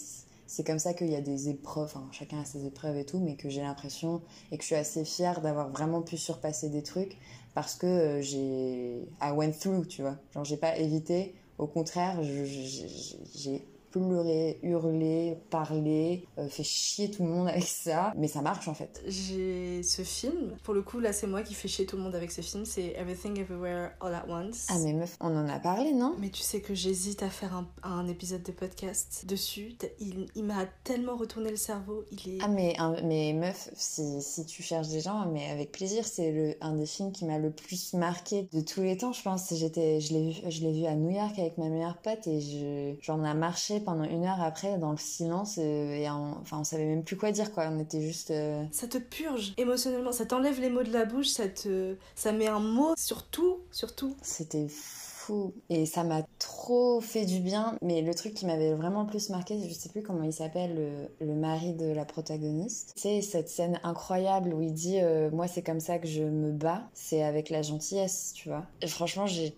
[0.46, 3.18] c'est comme ça qu'il y a des épreuves enfin chacun a ses épreuves et tout
[3.18, 4.20] mais que j'ai l'impression
[4.52, 7.16] et que je suis assez fière d'avoir vraiment pu surpasser des trucs
[7.54, 12.22] parce que euh, j'ai I went through tu vois genre j'ai pas évité au contraire
[12.22, 13.62] j'ai
[14.00, 18.12] pleurer, hurler, parler, euh, fait chier tout le monde avec ça.
[18.16, 19.02] Mais ça marche en fait.
[19.06, 22.14] J'ai ce film, pour le coup là c'est moi qui fais chier tout le monde
[22.14, 24.66] avec ce film, c'est Everything Everywhere All at Once.
[24.70, 26.16] Ah mais meuf, on en a parlé non?
[26.18, 29.76] Mais tu sais que j'hésite à faire un, un, épisode de podcast dessus.
[30.00, 32.04] Il, il m'a tellement retourné le cerveau.
[32.10, 32.38] Il est...
[32.42, 36.74] Ah mais, mais meuf, si, si tu cherches des gens, mais avec plaisir, c'est un
[36.74, 39.54] des films qui m'a le plus marqué de tous les temps je pense.
[39.54, 42.98] J'étais, je l'ai vu, je l'ai vu à New York avec ma meilleure pote et
[43.00, 46.86] j'en ai marché pendant une heure après dans le silence euh, et enfin on savait
[46.86, 47.68] même plus quoi dire quoi.
[47.70, 50.12] On était juste euh, ça te purge émotionnellement.
[50.12, 53.58] Ça t'enlève les mots de la bouche ça te ça met un mot sur tout
[53.70, 54.16] sur tout.
[54.22, 55.54] C'était fou.
[55.70, 57.78] Et ça m'a trop fait du bien.
[57.80, 60.74] Mais le truc qui m'avait vraiment le plus marqué je sais plus comment il s'appelle
[60.74, 65.46] le, le, mari de la protagoniste c'est cette scène incroyable où il dit euh, moi
[65.46, 66.82] c'est comme ça que je me bats.
[66.92, 69.54] C'est avec la gentillesse tu vois et franchement j'ai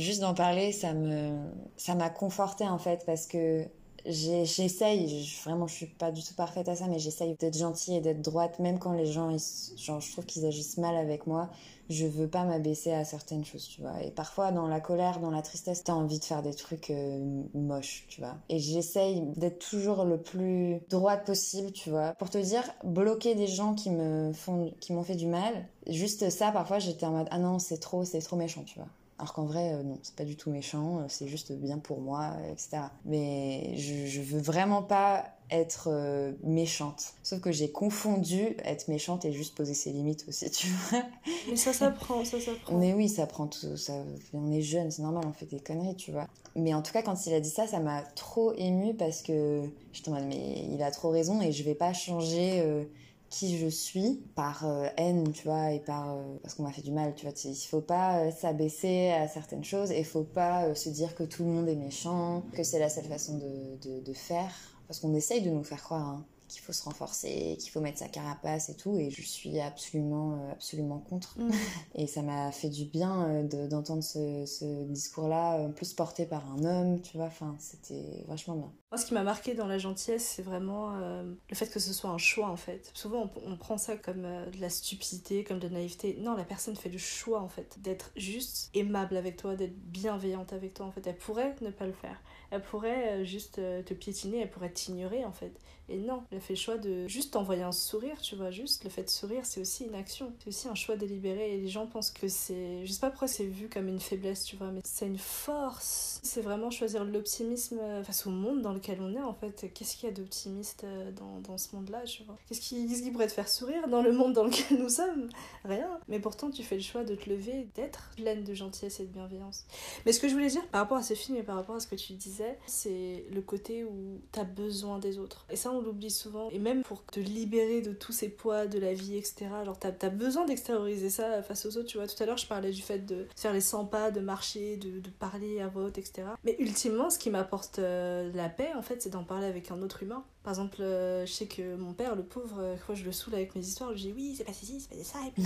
[0.00, 1.36] juste d'en parler, ça me,
[1.76, 3.66] ça m'a conforté en fait parce que
[4.06, 8.00] j'essaye, vraiment je suis pas du tout parfaite à ça, mais j'essaye d'être gentille et
[8.00, 9.34] d'être droite, même quand les gens,
[9.76, 11.48] genre, je trouve qu'ils agissent mal avec moi,
[11.88, 14.02] je veux pas m'abaisser à certaines choses, tu vois.
[14.02, 17.42] Et parfois, dans la colère, dans la tristesse, t'as envie de faire des trucs euh,
[17.54, 18.36] moches, tu vois.
[18.48, 22.14] Et j'essaye d'être toujours le plus droite possible, tu vois.
[22.14, 26.30] Pour te dire, bloquer des gens qui me font, qui m'ont fait du mal, juste
[26.30, 28.88] ça, parfois, j'étais en mode, ah non, c'est trop, c'est trop méchant, tu vois.
[29.18, 32.00] Alors qu'en vrai, euh, non, c'est pas du tout méchant, euh, c'est juste bien pour
[32.00, 32.82] moi, etc.
[33.04, 37.14] Mais je, je veux vraiment pas être euh, méchante.
[37.22, 41.02] Sauf que j'ai confondu être méchante et juste poser ses limites aussi, tu vois.
[41.48, 42.76] Mais ça s'apprend, ça s'apprend.
[42.76, 43.76] Mais oui, ça prend tout.
[43.76, 43.92] Ça,
[44.32, 46.26] on est jeune, c'est normal, on fait des conneries, tu vois.
[46.56, 49.62] Mais en tout cas, quand il a dit ça, ça m'a trop émue parce que
[49.92, 52.86] je te demande, mais il a trop raison et je vais pas changer
[53.34, 56.82] qui je suis par euh, haine, tu vois, et par euh, parce qu'on m'a fait
[56.82, 57.34] du mal, tu vois.
[57.44, 61.42] Il faut pas euh, s'abaisser à certaines choses et faut pas se dire que tout
[61.42, 64.52] le monde est méchant, que c'est la seule façon de, de, de faire,
[64.86, 66.08] parce qu'on essaye de nous faire croire.
[66.08, 68.96] Hein qu'il faut se renforcer, qu'il faut mettre sa carapace et tout.
[68.96, 71.36] Et je suis absolument, absolument contre.
[71.40, 71.50] Mm.
[71.96, 77.00] Et ça m'a fait du bien d'entendre ce, ce discours-là, plus porté par un homme,
[77.00, 77.26] tu vois.
[77.26, 78.72] Enfin, c'était vachement bien.
[78.96, 82.10] Ce qui m'a marqué dans la gentillesse, c'est vraiment euh, le fait que ce soit
[82.10, 82.90] un choix, en fait.
[82.94, 86.16] Souvent, on, prend ça comme de la stupidité, comme de la naïveté.
[86.20, 90.52] Non, la personne fait le choix, en fait, d'être juste aimable avec toi, d'être bienveillante
[90.52, 91.06] avec toi, en fait.
[91.06, 92.20] Elle pourrait ne pas le faire.
[92.50, 95.52] Elle pourrait juste te piétiner, elle pourrait t'ignorer, en fait.
[95.88, 98.50] Et non, elle fait le choix de juste envoyer un sourire, tu vois.
[98.50, 100.32] Juste le fait de sourire, c'est aussi une action.
[100.38, 101.54] C'est aussi un choix délibéré.
[101.54, 102.86] Et les gens pensent que c'est.
[102.86, 106.20] Je sais pas pourquoi c'est vu comme une faiblesse, tu vois, mais c'est une force.
[106.22, 109.70] C'est vraiment choisir l'optimisme face au monde dans lequel on est, en fait.
[109.74, 112.36] Qu'est-ce qu'il y a d'optimiste euh, dans, dans ce monde-là, tu vois?
[112.48, 115.28] Qu'est-ce qui, qui pourrait te faire sourire dans le monde dans lequel nous sommes?
[115.64, 115.98] Rien.
[116.08, 119.12] Mais pourtant, tu fais le choix de te lever, d'être pleine de gentillesse et de
[119.12, 119.64] bienveillance.
[120.06, 121.80] Mais ce que je voulais dire par rapport à ce film et par rapport à
[121.80, 125.46] ce que tu disais, c'est le côté où t'as besoin des autres.
[125.50, 126.50] Et ça, on l'oublie souvent.
[126.50, 129.46] Et même pour te libérer de tous ces poids de la vie, etc.
[129.64, 132.06] Genre, t'as as besoin d'extérioriser ça face aux autres, tu vois.
[132.06, 135.00] Tout à l'heure, je parlais du fait de faire les 100 pas, de marcher, de,
[135.00, 136.28] de parler à voix haute, etc.
[136.44, 139.82] Mais ultimement, ce qui m'apporte euh, la paix, en fait, c'est d'en parler avec un
[139.82, 140.24] autre humain.
[140.42, 143.34] Par exemple, euh, je sais que mon père, le pauvre, euh, quand je le saoule
[143.34, 145.44] avec mes histoires, je lui dis oui, c'est passé ci, c'est passé ça, et puis.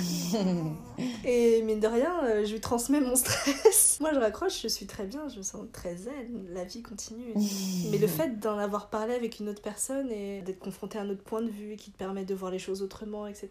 [1.24, 3.98] et mine de rien, je lui transmets mon stress.
[4.00, 7.34] Moi, je raccroche, je suis très bien, je me sens très zen, la vie continue.
[7.90, 11.10] Mais le fait d'en avoir parlé avec une autre personne et d'être confronté à un
[11.10, 13.48] autre point de vue qui te permet de voir les choses autrement, etc.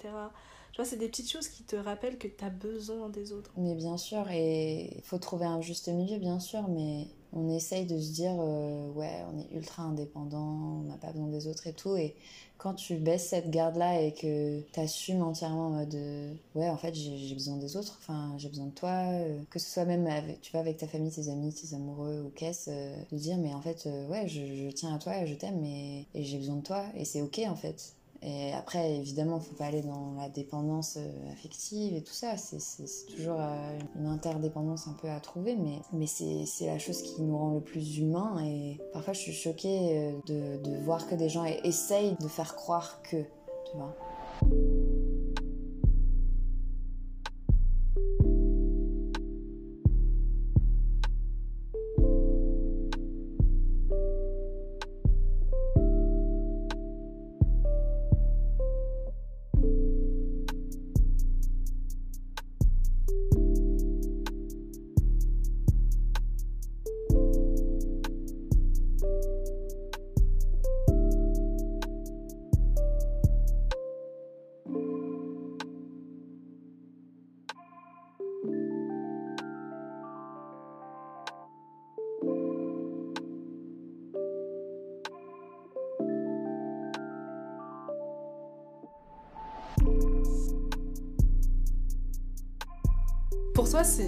[0.77, 3.51] Tu vois, c'est des petites choses qui te rappellent que tu as besoin des autres.
[3.57, 7.85] Mais bien sûr, et il faut trouver un juste milieu, bien sûr, mais on essaye
[7.85, 11.67] de se dire euh, ouais on est ultra indépendant on n'a pas besoin des autres
[11.67, 11.95] et tout.
[11.95, 12.15] Et
[12.57, 16.69] quand tu baisses cette garde là et que tu assumes entièrement en mode euh, ouais
[16.69, 19.85] en fait j'ai besoin des autres enfin j'ai besoin de toi euh, que ce soit
[19.85, 23.37] même avec, tu vas avec ta famille tes amis tes amoureux ou qu'est-ce de dire
[23.37, 26.85] mais en fait ouais je, tiens à toi je t'aime et j'ai besoin de toi
[26.95, 30.97] et c'est ok en fait et après, évidemment, il faut pas aller dans la dépendance
[30.97, 32.35] euh, affective et tout ça.
[32.37, 37.21] C'est toujours euh, une interdépendance un peu à trouver, mais, mais c'est la chose qui
[37.21, 38.43] nous rend le plus humain.
[38.43, 42.55] Et parfois, je suis choquée euh, de, de voir que des gens essayent de faire
[42.55, 43.95] croire que, tu vois.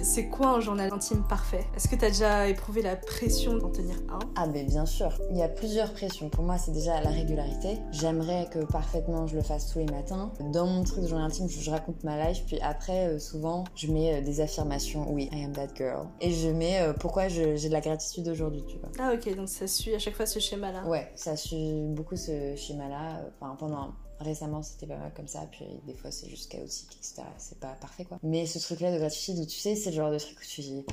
[0.02, 1.66] C'est quoi un journal intime parfait?
[1.76, 4.18] Est-ce que tu as déjà éprouvé la pression d'en tenir un?
[4.36, 6.28] Ah mais bien sûr, il y a plusieurs pressions.
[6.28, 7.78] Pour moi, c'est déjà la régularité.
[7.90, 10.32] J'aimerais que parfaitement je le fasse tous les matins.
[10.52, 13.88] Dans mon truc de journal intime, je, raconte ma life, puis après, euh, souvent, je
[13.88, 15.12] mets euh, des affirmations.
[15.12, 16.08] Oui, I am that girl.
[16.20, 18.90] Et je mets euh, pourquoi j'ai de la gratitude aujourd'hui, tu vois.
[18.98, 20.86] Ah ok, donc ça suit à chaque fois ce schéma-là.
[20.86, 23.22] Ouais, ça suit beaucoup ce schéma-là.
[23.40, 27.22] Enfin, pendant Récemment, c'était pas mal comme ça, puis des fois, c'est juste chaotique, etc.
[27.38, 28.18] C'est pas parfait, quoi.
[28.22, 30.60] Mais ce truc-là de gratitude, où tu sais, c'est le genre de truc où tu
[30.60, 30.84] dis,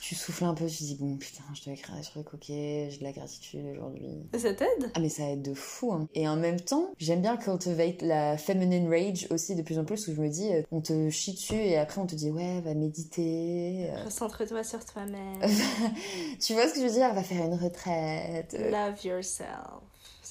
[0.00, 2.96] tu souffles un peu, tu dis bon putain, je dois écrire des trucs, ok, j'ai
[2.98, 4.22] de la gratitude aujourd'hui.
[4.34, 4.90] Ça t'aide?
[4.94, 5.92] Ah mais ça aide de fou.
[5.92, 6.08] Hein.
[6.14, 10.06] Et en même temps, j'aime bien cultivate la feminine rage aussi de plus en plus
[10.08, 12.60] où je me dis, euh, on te chie dessus et après on te dit ouais,
[12.60, 13.90] va méditer.
[13.90, 14.04] Euh.
[14.04, 15.40] Recentre-toi sur toi-même.
[16.40, 17.12] tu vois ce que je veux dire?
[17.14, 18.56] Va faire une retraite.
[18.70, 19.82] Love yourself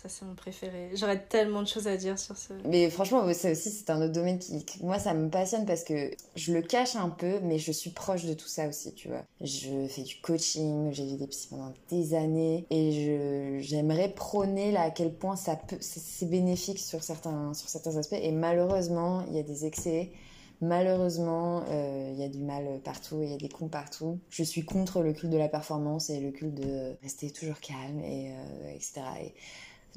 [0.04, 0.90] ça c'est mon préféré.
[0.96, 2.52] J'aurais tellement de choses à dire sur ce.
[2.66, 6.12] Mais franchement, ça aussi c'est un autre domaine qui, moi ça me passionne parce que
[6.36, 9.24] je le cache un peu, mais je suis proche de tout ça aussi, tu vois.
[9.40, 14.82] Je fais du coaching, j'ai vu des psy pendant des années et j'aimerais prôner là
[14.82, 19.36] à quel point ça peut, c'est bénéfique sur certains sur certains aspects et malheureusement il
[19.36, 20.12] y a des excès.
[20.62, 24.20] Malheureusement, euh, il y a du mal partout, il y a des cons partout.
[24.30, 28.00] Je suis contre le culte de la performance et le culte de rester toujours calme
[28.00, 29.02] et euh, etc.
[29.24, 29.34] Et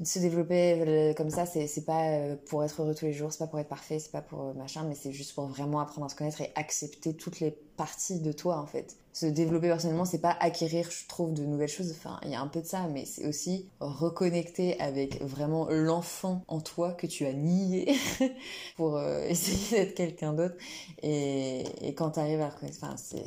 [0.05, 3.39] se développer euh, comme ça, c'est pas euh, pour être heureux tous les jours, c'est
[3.39, 6.05] pas pour être parfait, c'est pas pour euh, machin, mais c'est juste pour vraiment apprendre
[6.05, 8.95] à se connaître et accepter toutes les parties de toi en fait.
[9.13, 11.91] Se développer personnellement, c'est pas acquérir, je trouve, de nouvelles choses.
[11.91, 16.43] Enfin, il y a un peu de ça, mais c'est aussi reconnecter avec vraiment l'enfant
[16.47, 17.95] en toi que tu as nié
[18.77, 20.55] pour essayer d'être quelqu'un d'autre.
[21.01, 23.25] Et, et, quand tu arrives à reconnaître, enfin, c'est,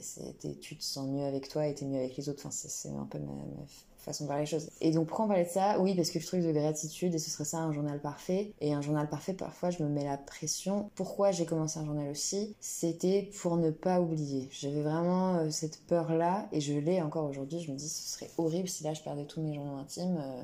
[0.61, 2.42] tu te sens mieux avec toi et t'es mieux avec les autres.
[2.46, 3.66] Enfin, c'est un peu ma, ma
[4.00, 4.70] façon de voir les choses.
[4.80, 5.78] Et donc pourquoi on parlait de ça?
[5.80, 8.52] Oui, parce que le truc de gratitude, et ce serait ça un journal parfait.
[8.60, 10.90] Et un journal parfait, parfois je me mets la pression.
[10.94, 12.54] Pourquoi j'ai commencé un journal aussi?
[12.60, 14.48] C'était pour ne pas oublier.
[14.50, 17.60] J'avais vraiment euh, cette peur-là, et je l'ai encore aujourd'hui.
[17.60, 20.18] Je me dis, ce serait horrible si là je perdais tous mes journaux intimes.
[20.20, 20.42] Euh,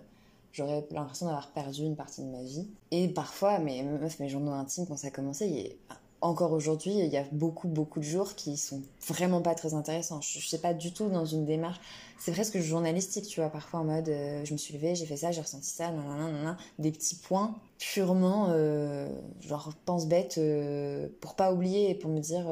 [0.52, 2.66] j'aurais l'impression d'avoir perdu une partie de ma vie.
[2.90, 5.76] Et parfois, mes mes journaux intimes, quand ça a commencé, il y
[6.20, 10.20] encore aujourd'hui, il y a beaucoup, beaucoup de jours qui sont vraiment pas très intéressants.
[10.20, 11.80] Je, je sais pas du tout dans une démarche
[12.18, 15.16] c'est presque journalistique, tu vois, parfois en mode euh, je me suis levée, j'ai fait
[15.16, 19.08] ça, j'ai ressenti ça, nanana, des petits points purement euh,
[19.40, 22.46] genre pense bête euh, pour pas oublier et pour me dire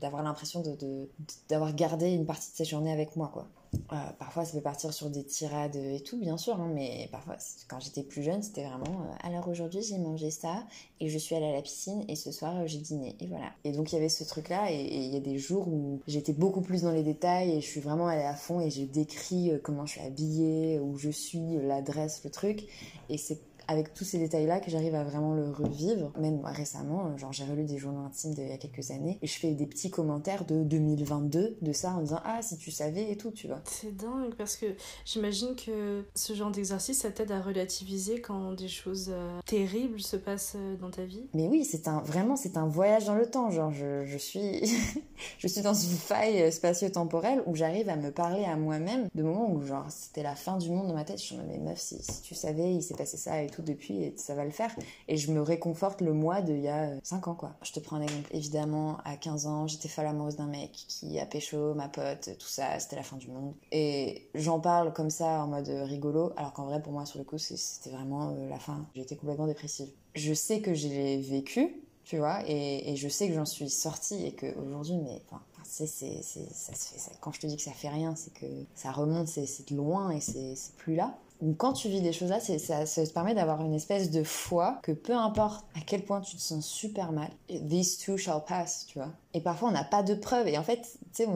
[0.00, 1.08] d'avoir l'impression de,
[1.48, 3.46] d'avoir gardé une partie de cette journée avec moi, quoi.
[3.74, 7.36] Euh, parfois, ça peut partir sur des tirades et tout, bien sûr, hein, mais parfois,
[7.68, 10.64] quand j'étais plus jeune, c'était vraiment euh, alors aujourd'hui, j'ai mangé ça
[11.00, 13.16] et je suis allée à la piscine et ce soir, euh, j'ai dîné.
[13.20, 13.50] Et voilà.
[13.64, 16.32] Et donc, il y avait ce truc-là et il y a des jours où j'étais
[16.32, 19.52] beaucoup plus dans les détails et je suis vraiment allée à fond et j'ai décrit
[19.62, 22.64] comment je suis habillée, où je suis, l'adresse, le truc.
[23.08, 23.40] Et c'est
[23.72, 26.12] avec tous ces détails-là que j'arrive à vraiment le revivre.
[26.18, 29.38] Même récemment, genre j'ai relu des journaux intimes d'il y a quelques années et je
[29.38, 33.16] fais des petits commentaires de 2022 de ça en disant ah si tu savais et
[33.16, 33.60] tout, tu vois.
[33.64, 34.66] C'est dingue parce que
[35.04, 40.16] j'imagine que ce genre d'exercice ça t'aide à relativiser quand des choses euh, terribles se
[40.16, 41.26] passent euh, dans ta vie.
[41.34, 43.50] Mais oui, c'est un vraiment c'est un voyage dans le temps.
[43.50, 44.60] Genre je, je suis
[45.38, 49.50] je suis dans une faille spatio-temporelle où j'arrive à me parler à moi-même de moments
[49.50, 51.22] où genre c'était la fin du monde dans ma tête.
[51.22, 53.61] Je me dis mais meuf si, si tu savais il s'est passé ça et tout
[53.64, 54.74] depuis et ça va le faire
[55.08, 57.54] et je me réconforte le mois d'il y a 5 ans quoi.
[57.62, 61.18] Je te prends un exemple évidemment à 15 ans j'étais folle amoureuse d'un mec qui
[61.18, 65.10] a pécho ma pote tout ça c'était la fin du monde et j'en parle comme
[65.10, 68.48] ça en mode rigolo alors qu'en vrai pour moi sur le coup c'était vraiment euh,
[68.48, 68.86] la fin.
[68.94, 69.88] J'étais complètement dépressive.
[70.14, 74.32] Je sais que j'ai vécu tu vois, et, je sais que j'en suis sortie et
[74.32, 75.22] qu'aujourd'hui, mais
[75.64, 79.46] c'est, fait, quand je te dis que ça fait rien, c'est que ça remonte, c'est,
[79.46, 81.16] c'est loin et c'est plus là.
[81.58, 84.78] Quand tu vis des choses là, ça, ça, te permet d'avoir une espèce de foi
[84.82, 88.86] que peu importe à quel point tu te sens super mal, these too shall pass,
[88.86, 89.10] tu vois.
[89.34, 90.46] Et parfois on n'a pas de preuves.
[90.46, 91.26] Et en fait, tu sais,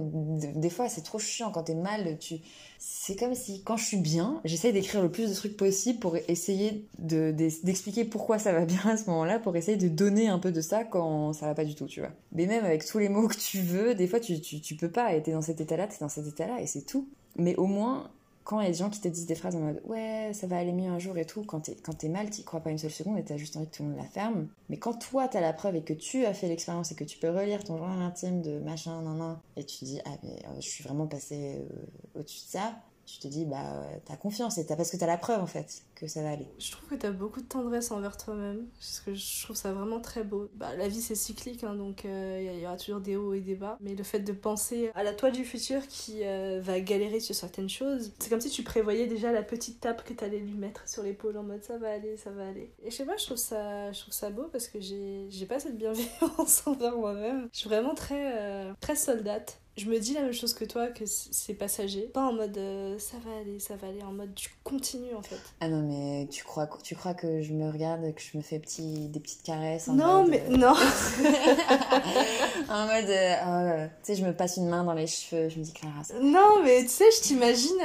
[0.55, 2.19] des fois c'est trop chiant quand t'es mal.
[2.19, 2.37] Tu,
[2.79, 6.17] c'est comme si quand je suis bien, j'essaye d'écrire le plus de trucs possible pour
[6.29, 10.39] essayer de, d'expliquer pourquoi ça va bien à ce moment-là, pour essayer de donner un
[10.39, 12.13] peu de ça quand ça va pas du tout, tu vois.
[12.33, 14.91] Mais même avec tous les mots que tu veux, des fois tu, tu, tu peux
[14.91, 15.15] pas.
[15.15, 17.09] Et t'es dans cet état-là, t'es dans cet état-là, et c'est tout.
[17.39, 18.11] Mais au moins,
[18.47, 20.47] quand il y a des gens qui te disent des phrases en mode ouais ça
[20.47, 22.71] va aller mieux un jour et tout quand t'es quand es mal t'y crois pas
[22.71, 24.47] une seule seconde et t'as juste envie que tout le monde la ferme.
[24.71, 27.19] Mais quand toi t'as la preuve et que tu as fait l'expérience et que tu
[27.19, 30.61] peux relire ton journal intime de machin nan, nan et tu dis ah mais euh,
[30.61, 32.73] je suis vraiment passé euh, au-dessus de ça
[33.07, 36.07] tu te dis, bah, t'as confiance, et parce que t'as la preuve, en fait, que
[36.09, 36.49] ça va aller.
[36.59, 40.01] Je trouve que t'as beaucoup de tendresse envers toi-même, parce que je trouve ça vraiment
[40.01, 40.51] très beau.
[40.55, 43.41] Bah, la vie, c'est cyclique, hein, donc il euh, y aura toujours des hauts et
[43.41, 43.79] des bas.
[43.81, 47.35] Mais le fait de penser à la toi du futur qui euh, va galérer sur
[47.35, 50.89] certaines choses, c'est comme si tu prévoyais déjà la petite tape que t'allais lui mettre
[50.89, 52.73] sur l'épaule en mode ça va aller, ça va aller.
[52.85, 55.61] Et je sais pas, je trouve ça, je trouve ça beau parce que j'ai pas
[55.61, 57.49] cette bienveillance envers moi-même.
[57.53, 60.87] Je suis vraiment très, euh, très soldate je me dis la même chose que toi,
[60.89, 62.03] que c'est passager.
[62.03, 65.23] Pas en mode euh, ça va aller, ça va aller, en mode tu continues en
[65.23, 65.41] fait.
[65.61, 68.59] Ah non, mais tu crois, tu crois que je me regarde, que je me fais
[68.59, 70.73] petit, des petites caresses Non, mais euh, non
[72.71, 75.65] En mode, euh, tu sais, je me passe une main dans les cheveux, je me
[75.65, 76.05] dis Clara.
[76.05, 76.15] Ça...
[76.21, 77.77] Non, mais tu sais, je t'imagine.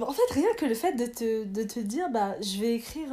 [0.00, 3.08] En fait, rien que le fait de te, de te dire, bah, je vais écrire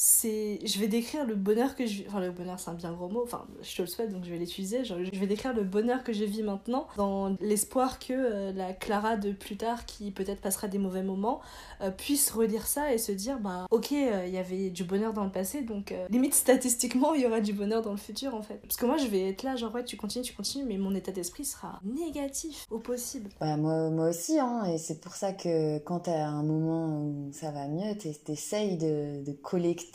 [0.00, 3.08] c'est je vais décrire le bonheur que je enfin le bonheur c'est un bien gros
[3.08, 6.04] mot enfin je te le souhaite donc je vais l'utiliser je vais décrire le bonheur
[6.04, 10.40] que je vis maintenant dans l'espoir que euh, la Clara de plus tard qui peut-être
[10.40, 11.40] passera des mauvais moments
[11.80, 15.12] euh, puisse relire ça et se dire bah ok euh, il y avait du bonheur
[15.12, 18.42] dans le passé donc limite statistiquement il y aura du bonheur dans le futur en
[18.42, 18.60] fait.
[18.62, 20.94] Parce que moi je vais être là genre ouais tu continues tu continues mais mon
[20.94, 23.30] état d'esprit sera négatif au possible.
[23.40, 27.32] Bah, moi, moi aussi hein et c'est pour ça que quand t'as un moment où
[27.32, 29.87] ça va mieux t'essayes de, de collecter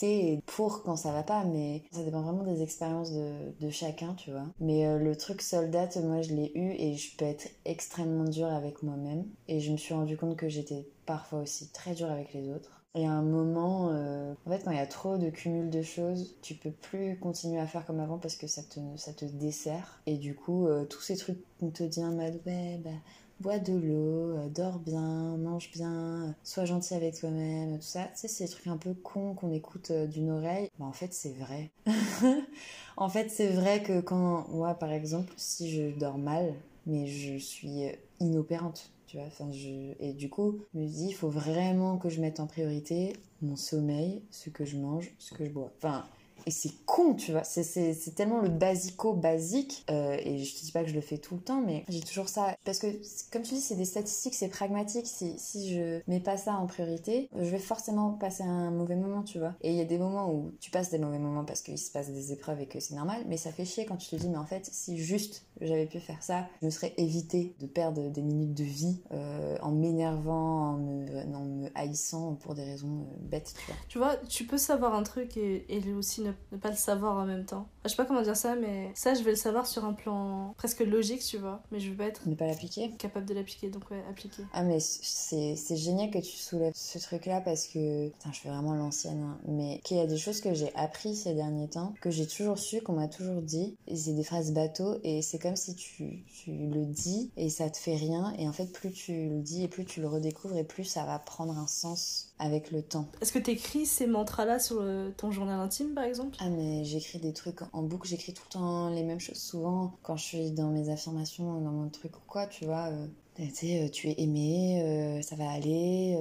[0.46, 4.46] pour quand ça va pas, mais ça dépend vraiment des expériences de, chacun, tu vois.
[4.60, 8.52] Mais euh, le truc soldat, moi je l'ai eu et je peux être extrêmement dure
[8.52, 9.26] avec moi-même.
[9.48, 12.84] Et je me suis rendu compte que j'étais parfois aussi très dure avec les autres.
[12.96, 15.82] Et à un moment, euh, en fait, quand il y a trop de cumul de
[15.82, 19.26] choses, tu peux plus continuer à faire comme avant parce que ça te, ça te
[19.26, 20.00] dessert.
[20.06, 22.92] Et du coup, euh, tous ces trucs qu'on te dit en mode, ouais, bah,
[23.40, 28.06] bois de l'eau, euh, dors bien, mange bien, sois gentil avec toi-même, tout ça.
[28.06, 30.70] Tu sais, c'est des trucs un peu cons qu'on écoute euh, d'une oreille.
[30.80, 31.72] Bah, en fait, c'est vrai.
[32.98, 36.54] en fait, c'est vrai que quand, moi, par exemple, si je dors mal,
[36.86, 37.84] mais je suis
[38.20, 39.94] inopérante, tu vois, enfin, je...
[40.00, 43.56] et du coup, je me dis, il faut vraiment que je mette en priorité mon
[43.56, 45.72] sommeil, ce que je mange, ce que je bois.
[45.78, 46.06] Enfin,
[46.46, 47.44] et c'est con, tu vois.
[47.44, 49.86] C'est tellement le basico basique.
[49.90, 52.02] Euh, et je te dis pas que je le fais tout le temps, mais j'ai
[52.02, 52.56] toujours ça.
[52.66, 52.88] Parce que,
[53.32, 55.08] comme tu dis, c'est des statistiques, c'est pragmatique.
[55.08, 59.24] Si, si je mets pas ça en priorité, je vais forcément passer un mauvais moment,
[59.24, 59.54] tu vois.
[59.62, 61.92] Et il y a des moments où tu passes des mauvais moments parce qu'il se
[61.92, 64.30] passe des épreuves et que c'est normal, mais ça fait chier quand tu te dis,
[64.30, 68.10] mais en fait, si juste j'avais pu faire ça, je me serais évité de perdre
[68.10, 73.02] des minutes de vie euh, en m'énervant, en me, en me haïssant pour des raisons
[73.02, 73.76] euh, bêtes, tu vois.
[73.88, 77.16] Tu vois, tu peux savoir un truc et, et aussi ne ne pas le savoir
[77.18, 77.70] en même temps.
[77.84, 80.54] Je sais pas comment dire ça, mais ça, je vais le savoir sur un plan
[80.58, 81.62] presque logique, tu vois.
[81.72, 82.28] Mais je veux pas être.
[82.28, 84.44] Ne pas l'appliquer Capable de l'appliquer, donc ouais, appliquer.
[84.54, 88.10] Ah, mais c'est génial que tu soulèves ce truc-là parce que.
[88.10, 89.38] Putain, je fais vraiment l'ancienne, hein.
[89.48, 92.58] Mais qu'il y a des choses que j'ai appris ces derniers temps, que j'ai toujours
[92.58, 93.76] su, qu'on m'a toujours dit.
[93.88, 97.70] Et c'est des phrases bateau, et c'est comme si tu, tu le dis et ça
[97.70, 98.34] te fait rien.
[98.38, 101.04] Et en fait, plus tu le dis et plus tu le redécouvres, et plus ça
[101.04, 103.08] va prendre un sens avec le temps.
[103.22, 104.84] Est-ce que tu écris ces mantras-là sur
[105.18, 106.38] ton journal intime, par exemple?
[106.40, 109.38] Ah, mais j'écris des trucs en boucle, j'écris tout le temps les mêmes choses.
[109.38, 113.08] Souvent, quand je suis dans mes affirmations, dans mon truc ou quoi, tu vois, euh,
[113.40, 116.18] euh, tu es aimé, euh, ça va aller,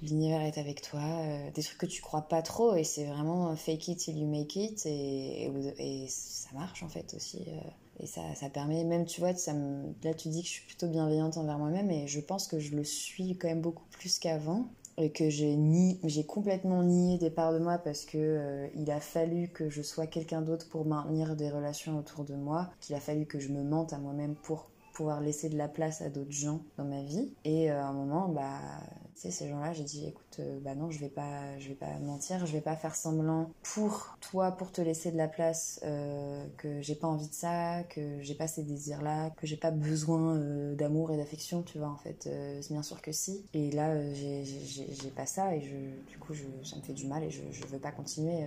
[0.00, 1.02] l'univers est avec toi,
[1.54, 4.56] des trucs que tu crois pas trop et c'est vraiment fake it till you make
[4.56, 7.44] it et, ça marche en fait aussi.
[8.00, 9.52] Et ça, ça permet, même tu vois, ça
[10.02, 12.74] là tu dis que je suis plutôt bienveillante envers moi-même et je pense que je
[12.74, 14.66] le suis quand même beaucoup plus qu'avant
[14.98, 18.90] et que j'ai ni j'ai complètement nié des parts de moi parce que euh, il
[18.90, 22.94] a fallu que je sois quelqu'un d'autre pour maintenir des relations autour de moi, qu'il
[22.94, 26.08] a fallu que je me mente à moi-même pour pouvoir laisser de la place à
[26.08, 27.34] d'autres gens dans ma vie.
[27.44, 28.58] Et euh, à un moment, bah,
[29.14, 31.74] tu sais, ces gens-là, j'ai dit, écoute, euh, bah non, je vais pas, je vais
[31.74, 35.80] pas mentir, je vais pas faire semblant pour toi, pour te laisser de la place,
[35.84, 39.70] euh, que j'ai pas envie de ça, que j'ai pas ces désirs-là, que j'ai pas
[39.70, 40.36] besoin
[40.74, 42.28] d'amour et d'affection, tu vois, en fait,
[42.60, 43.44] c'est bien sûr que si.
[43.54, 47.22] Et là, j'ai pas ça et je, du coup, je, ça me fait du mal
[47.22, 48.46] et je, je veux pas continuer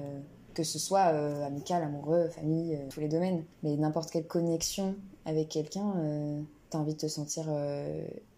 [0.56, 3.44] que ce soit euh, amical, amoureux, famille, euh, tous les domaines.
[3.62, 7.46] Mais n'importe quelle connexion avec quelqu'un, euh, t'as envie de te sentir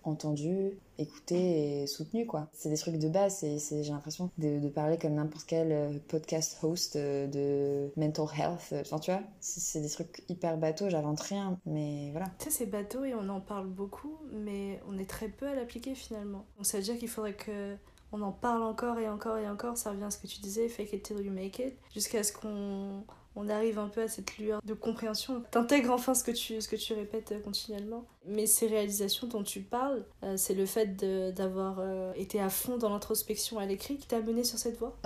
[0.04, 2.48] entendu, écouté et soutenu, quoi.
[2.54, 6.98] C'est des trucs de base, et j'ai l'impression de, parler comme n'importe quel podcast host
[6.98, 8.74] de mental health.
[9.02, 12.28] Tu vois, c'est des trucs hyper bateaux, j'invente rien, mais voilà.
[12.40, 15.96] Tu c'est bateau et on en parle beaucoup, mais on est très peu à l'appliquer
[15.96, 16.46] finalement.
[16.56, 17.76] Donc ça veut dire qu'il faudrait que
[18.12, 20.70] on en parle encore et encore et encore, ça revient à ce que tu disais,
[20.70, 23.04] fake it till you make it, jusqu'à ce qu'on
[23.38, 25.44] on arrive un peu à cette lueur de compréhension.
[25.52, 28.04] T'intègres enfin ce que tu, ce que tu répètes euh, continuellement.
[28.26, 30.98] Mais ces réalisations dont tu parles, euh, c'est le fait
[31.34, 34.98] d'avoir euh, été à fond dans l'introspection à l'écrit qui t'a mené sur cette voie?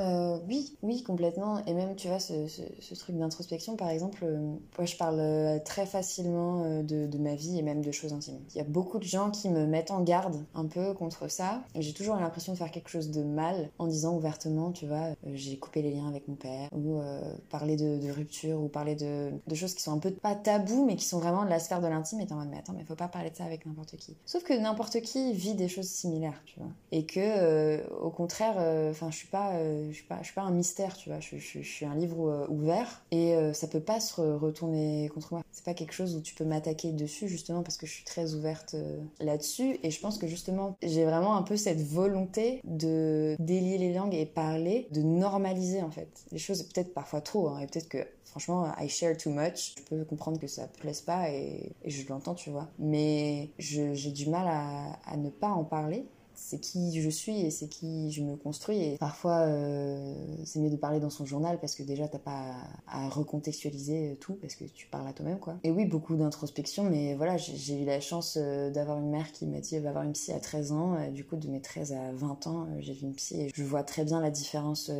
[0.47, 1.63] Oui, oui, complètement.
[1.65, 6.82] Et même, tu vois, ce, ce, truc d'introspection, par exemple, moi je parle très facilement
[6.82, 8.39] de, de, ma vie et même de choses intimes.
[8.55, 11.61] Il y a beaucoup de gens qui me mettent en garde un peu contre ça.
[11.75, 15.57] J'ai toujours l'impression de faire quelque chose de mal en disant ouvertement, tu vois, j'ai
[15.57, 17.01] coupé les liens avec mon père ou
[17.49, 18.11] parler de, de
[18.53, 21.49] ou parler de, choses qui sont un peu pas tabous mais qui sont vraiment de
[21.49, 23.36] la sphère de l'intime et t'es en mode mais attends mais faut pas parler de
[23.36, 24.15] ça avec n'importe qui.
[24.26, 26.69] Sauf que n'importe qui vit des choses similaires, tu vois.
[26.91, 30.26] Et que euh, au contraire, euh, enfin je suis pas, euh, je suis pas, je
[30.26, 31.19] suis pas un mystère, tu vois.
[31.19, 35.43] Je, suis un livre ouvert et ça peut pas se retourner contre moi.
[35.51, 38.34] C'est pas quelque chose où tu peux m'attaquer dessus justement parce que je suis très
[38.34, 38.76] ouverte
[39.19, 43.93] là-dessus et je pense que justement j'ai vraiment un peu cette volonté de délier les
[43.93, 47.89] langues et parler, de normaliser en fait les choses peut-être parfois trop hein, et peut-être
[47.89, 49.75] que franchement, I share too much.
[49.77, 52.69] Je peux comprendre que ça ne plaise pas et, je l'entends, tu vois.
[52.79, 56.05] Mais j'ai du mal à, ne pas en parler
[56.41, 58.81] c'est qui je suis et c'est qui je me construis.
[58.81, 62.55] Et parfois, euh, c'est mieux de parler dans son journal parce que déjà, t'as pas
[62.87, 65.57] à, recontextualiser tout parce que tu parles à toi-même, quoi.
[65.63, 69.45] Et oui, beaucoup d'introspection, mais voilà, j'ai eu la chance euh, d'avoir une mère qui
[69.45, 70.95] m'a dit va avoir une psy à 13 ans.
[70.95, 73.63] Euh, du coup, de mes 13 à 20 ans, j'ai vu une psy et je
[73.63, 74.91] vois très bien la différence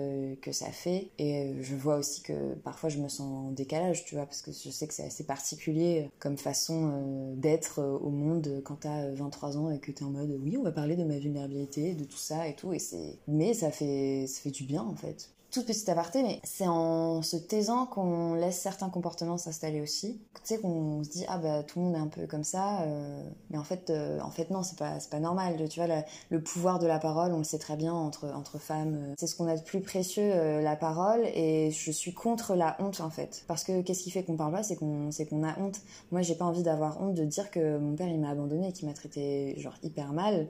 [0.42, 1.10] que ça fait.
[1.18, 4.52] Et je vois aussi que parfois, je me sens en décalage, tu vois, parce que
[4.52, 9.72] je sais que c'est assez particulier comme façon d'être au monde quand t'as 23 ans
[9.72, 12.48] et que t'es en mode oui, on va parler de ma vie de tout ça
[12.48, 12.74] et tout.
[12.74, 16.40] Et c'est, mais ça fait, ça fait du bien en fait toute petite aparté, mais
[16.44, 20.22] c'est en se taisant qu'on laisse certains comportements s'installer aussi.
[20.36, 22.82] Tu sais qu'on se dit ah bah tout le monde est un peu comme ça,
[22.82, 25.68] euh, mais en fait euh, en fait non c'est pas pas normal.
[25.70, 28.96] Tu vois le pouvoir de la parole, on le sait très bien entre entre femmes,
[28.96, 32.78] euh, c'est ce qu'on a de plus précieux la parole et je suis contre la
[32.80, 35.60] honte en fait parce que qu'est-ce qui fait qu'on parle pas, c'est qu'on qu'on a
[35.60, 35.82] honte.
[36.12, 38.72] Moi j'ai pas envie d'avoir honte de dire que mon père il m'a abandonné et
[38.72, 40.48] qu'il m'a traité genre hyper mal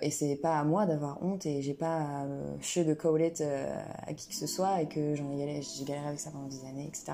[0.00, 2.26] et c'est pas à moi d'avoir honte et j'ai pas à
[2.60, 3.42] sugarcoat it
[4.06, 4.43] à qui que ce
[4.80, 7.12] et que j'en ai galéré, j'ai galéré avec ça pendant des années, etc..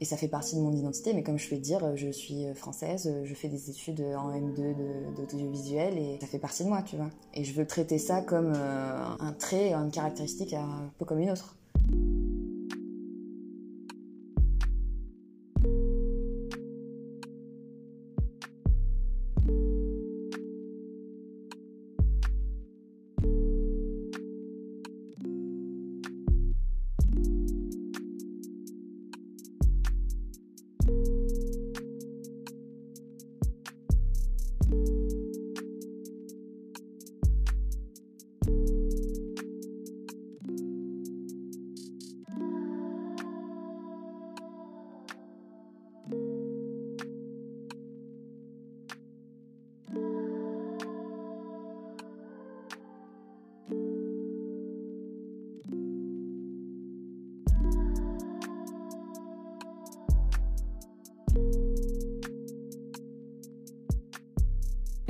[0.00, 3.12] Et ça fait partie de mon identité, mais comme je fais dire, je suis française,
[3.24, 4.74] je fais des études en M2
[5.16, 7.10] d'audiovisuel et ça fait partie de moi, tu vois.
[7.34, 11.30] Et je veux traiter ça comme euh, un trait, une caractéristique un peu comme une
[11.30, 11.56] autre.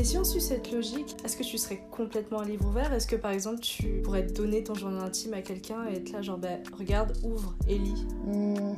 [0.03, 2.93] Et si on suit cette logique, est-ce que tu serais complètement un livre ouvert?
[2.93, 6.21] Est-ce que par exemple tu pourrais donner ton journal intime à quelqu'un et être là
[6.23, 8.05] genre bah, regarde, ouvre et lis?
[8.27, 8.75] Hmm,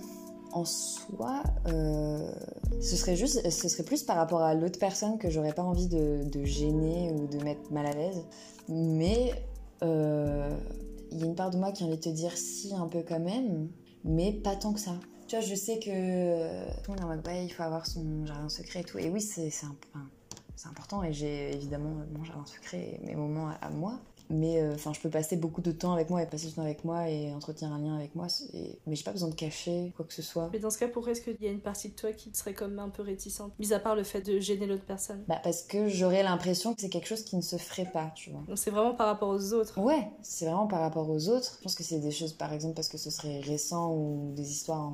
[0.53, 2.31] En soi, euh,
[2.79, 5.89] ce serait juste, ce serait plus par rapport à l'autre personne que j'aurais pas envie
[5.89, 8.27] de, gêner ou de mettre mal à l'aise.
[8.69, 9.33] Mais
[9.83, 10.55] euh,
[11.11, 12.87] il y a une part de moi qui a envie de te dire si un
[12.87, 13.71] peu quand même,
[14.05, 14.93] mais pas tant que ça.
[15.27, 17.87] Tu vois, je sais que tout le monde est en mode ouais, il faut avoir
[17.87, 18.99] son jardin secret et tout.
[18.99, 19.49] Et oui, c'est
[20.65, 24.01] important et j'ai évidemment mon jardin secret et mes moments à moi.
[24.31, 26.63] Mais euh, enfin, je peux passer beaucoup de temps avec moi et passer du temps
[26.63, 28.27] avec moi et entretenir un lien avec moi.
[28.87, 30.49] Mais j'ai pas besoin de cacher quoi que ce soit.
[30.53, 32.55] Mais dans ce cas, pourquoi est-ce qu'il y a une partie de toi qui serait
[32.55, 35.23] comme un peu réticente Mis à part le fait de gêner l'autre personne?
[35.29, 38.31] Bah, parce que j'aurais l'impression que c'est quelque chose qui ne se ferait pas, tu
[38.31, 38.43] vois.
[38.49, 39.79] Donc c'est vraiment par rapport aux autres?
[39.79, 41.57] Ouais, c'est vraiment par rapport aux autres.
[41.59, 44.51] Je pense que c'est des choses, par exemple, parce que ce serait récent ou des
[44.51, 44.91] histoires,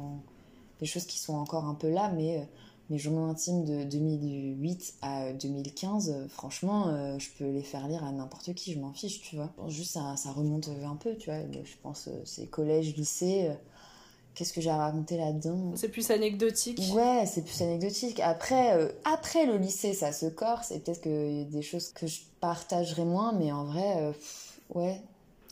[0.80, 2.38] des choses qui sont encore un peu là, mais.
[2.38, 2.44] Euh,
[2.90, 8.04] mes journaux intimes de 2008 à 2015, euh, franchement, euh, je peux les faire lire
[8.04, 9.52] à n'importe qui, je m'en fiche, tu vois.
[9.68, 11.40] Juste, ça, ça, remonte un peu, tu vois.
[11.52, 13.50] Je pense, euh, c'est collège, lycée.
[14.34, 15.72] Qu'est-ce que j'ai à raconter là-dedans?
[15.76, 16.80] C'est plus anecdotique.
[16.92, 18.20] Ouais, c'est plus anecdotique.
[18.20, 20.70] Après, après le lycée, ça se corse.
[20.70, 24.12] Et peut-être qu'il y a des choses que je partagerai moins, mais en vrai,
[24.72, 25.00] ouais,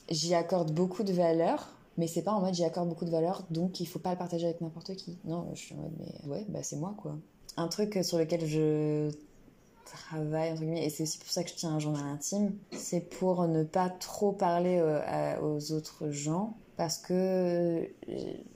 [0.09, 1.68] j'y accorde beaucoup de valeur
[1.99, 4.19] mais c'est pas en mode j'y accorde beaucoup de valeur, donc il faut pas le
[4.19, 5.19] partager avec n'importe qui.
[5.25, 7.17] Non, je suis en mode, mais ouais, bah c'est moi quoi.
[7.57, 9.11] Un truc sur lequel je
[9.85, 13.01] travaille, entre guillemets, et c'est aussi pour ça que je tiens un journal intime, c'est
[13.01, 17.89] pour ne pas trop parler euh, aux autres gens, parce que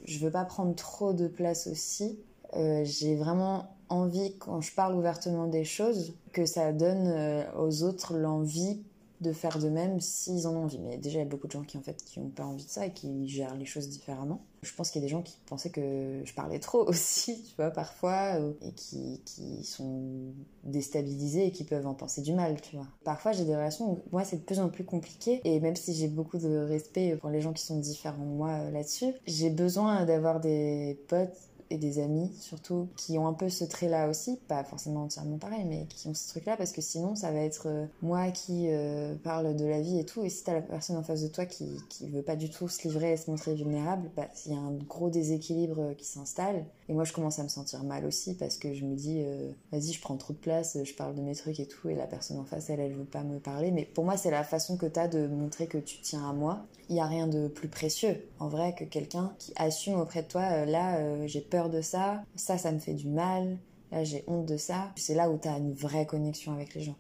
[0.05, 2.19] je veux pas prendre trop de place aussi.
[2.55, 7.83] Euh, j'ai vraiment envie, quand je parle ouvertement des choses, que ça donne euh, aux
[7.83, 8.83] autres l'envie
[9.23, 10.79] de faire de même s'ils en ont envie.
[10.79, 12.65] Mais déjà, il y a beaucoup de gens qui en fait qui n'ont pas envie
[12.65, 14.45] de ça et qui gèrent les choses différemment.
[14.63, 17.57] Je pense qu'il y a des gens qui pensaient que je parlais trop aussi, tu
[17.57, 20.33] vois, parfois, euh, et qui, qui sont
[20.65, 22.87] déstabilisés et qui peuvent en penser du mal, tu vois.
[23.05, 25.95] Parfois, j'ai des relations où moi, c'est de plus en plus compliqué, et même si
[25.95, 29.51] j'ai beaucoup de respect pour les gens qui sont différents de moi euh, là-dessus, j'ai
[29.51, 31.37] besoin d'avoir des potes
[31.73, 35.65] et des amis surtout qui ont un peu ce trait-là aussi, pas forcément entièrement pareil,
[35.65, 39.15] mais qui ont ce truc-là parce que sinon ça va être euh, moi qui euh,
[39.23, 41.47] parle de la vie et tout, et si t'as la personne en face de toi
[41.47, 44.55] qui, qui veut pas du tout se livrer et se montrer vulnérable, bah il y
[44.55, 46.65] a un gros déséquilibre euh, qui s'installe.
[46.89, 49.25] Et moi je commence à me sentir mal aussi parce que je me dis
[49.71, 52.07] vas-y je prends trop de place, je parle de mes trucs et tout, et la
[52.07, 53.71] personne en face elle elle veut pas me parler.
[53.71, 56.67] Mais pour moi c'est la façon que t'as de montrer que tu tiens à moi.
[56.91, 60.29] Il y a rien de plus précieux en vrai que quelqu'un qui assume auprès de
[60.29, 63.59] toi là j'ai peur de ça, ça, ça me fait du mal,
[63.91, 64.93] là, j'ai honte de ça.
[64.97, 66.97] C'est là où tu as une vraie connexion avec les gens.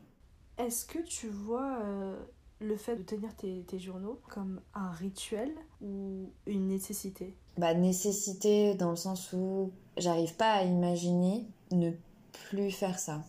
[0.58, 2.16] Est-ce que tu vois euh,
[2.60, 5.50] le fait de tenir tes, tes, journaux comme un rituel
[5.80, 7.34] ou une nécessité?
[7.58, 11.90] Bah, nécessité dans le sens où j'arrive pas à imaginer ne
[12.32, 13.24] plus faire ça.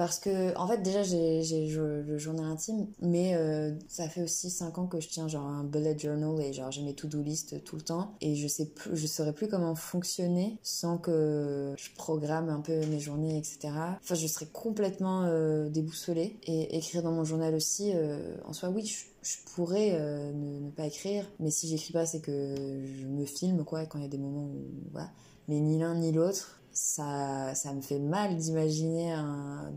[0.00, 1.42] Parce que, en fait, déjà, j'ai
[1.76, 5.62] le journal intime, mais euh, ça fait aussi 5 ans que je tiens genre un
[5.62, 8.14] bullet journal et genre j'ai mes to-do list tout le temps.
[8.22, 12.98] Et je sais je saurais plus comment fonctionner sans que je programme un peu mes
[12.98, 13.74] journées, etc.
[14.02, 16.38] Enfin, je serais complètement euh, déboussolée.
[16.44, 18.86] Et écrire dans mon journal aussi, euh, en soi, oui,
[19.20, 20.00] je, pourrais
[20.32, 23.98] ne, ne, pas écrire, mais si j'écris pas, c'est que je me filme, quoi, quand
[23.98, 25.10] il y a des moments où, voilà.
[25.46, 29.16] Mais ni l'un ni l'autre ça, ça me fait mal d'imaginer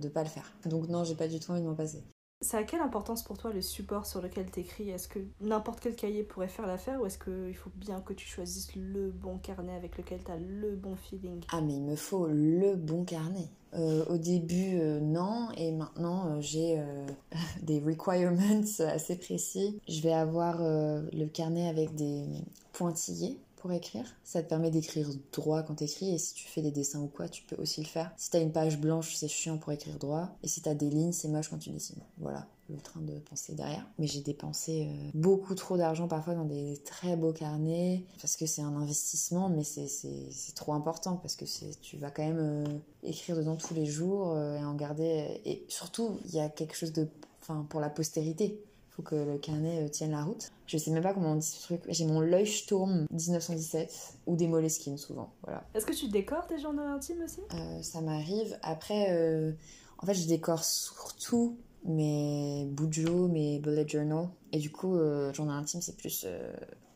[0.01, 0.51] de pas le faire.
[0.65, 2.03] Donc non, j'ai pas du tout envie de m'en passer.
[2.43, 4.89] Ça a quelle importance pour toi le support sur lequel t'écris?
[4.89, 8.27] Est-ce que n'importe quel cahier pourrait faire l'affaire ou est-ce qu'il faut bien que tu
[8.27, 11.39] choisisses le bon carnet avec lequel t'as le bon feeling?
[11.53, 13.47] Ah mais il me faut le bon carnet.
[13.75, 16.83] Euh, au début, euh, non, et maintenant euh, j'ai
[17.61, 19.79] des requirements assez précis.
[19.87, 22.25] Je vais avoir le carnet avec des
[22.73, 24.03] pointillés pour écrire.
[24.25, 27.29] Ça te permet d'écrire droit quand t'écris et si tu fais des dessins ou quoi,
[27.29, 28.11] tu peux aussi le faire.
[28.17, 30.31] Si t'as une page blanche, c'est chiant pour écrire droit.
[30.43, 32.03] Et si t'as des lignes, c'est moche quand tu dessines.
[32.17, 33.87] Voilà le train de penser derrière.
[33.99, 38.45] Mais j'ai dépensé euh, beaucoup trop d'argent parfois dans des très beaux carnets parce que
[38.45, 41.45] c'est un investissement, mais c'est trop important parce que
[41.81, 42.65] tu vas quand même euh,
[43.03, 45.41] écrire dedans tous les jours euh, et en garder.
[45.45, 47.07] Et surtout, il y a quelque chose de.
[47.41, 48.61] Enfin, pour la postérité
[48.95, 50.51] faut que le carnet euh, tienne la route.
[50.67, 51.81] Je sais même pas comment on dit ce truc.
[51.89, 55.31] J'ai mon Leuchtturm 1917 ou des Moleskine souvent.
[55.43, 55.63] Voilà.
[55.73, 57.41] Est-ce que tu décores tes journaux intimes aussi?
[57.53, 58.57] Euh, Ça m'arrive.
[58.61, 59.51] Après, euh,
[59.99, 64.29] en fait, je décore surtout mes Bujo, mes bullet journal.
[64.51, 64.97] Et du coup,
[65.33, 66.25] journal intime, c'est plus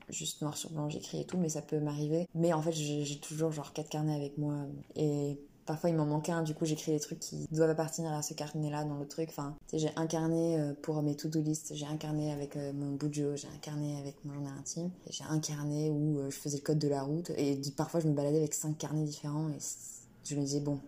[0.09, 2.27] juste noir sur blanc, j'écris et tout, mais ça peut m'arriver.
[2.35, 4.55] Mais en fait, j'ai toujours genre quatre carnets avec moi.
[4.95, 8.21] Et Parfois, il m'en manque un, du coup, j'écris les trucs qui doivent appartenir à
[8.21, 9.27] ce carnet-là dans le truc.
[9.29, 12.93] Enfin, j'ai un carnet euh, pour mes to-do list, j'ai un carnet avec euh, mon
[12.93, 16.57] bujo, j'ai un carnet avec mon journal intime, j'ai un carnet où euh, je faisais
[16.57, 17.31] le code de la route.
[17.31, 19.57] Et parfois, je me baladais avec cinq carnets différents et
[20.23, 20.79] je me disais, bon,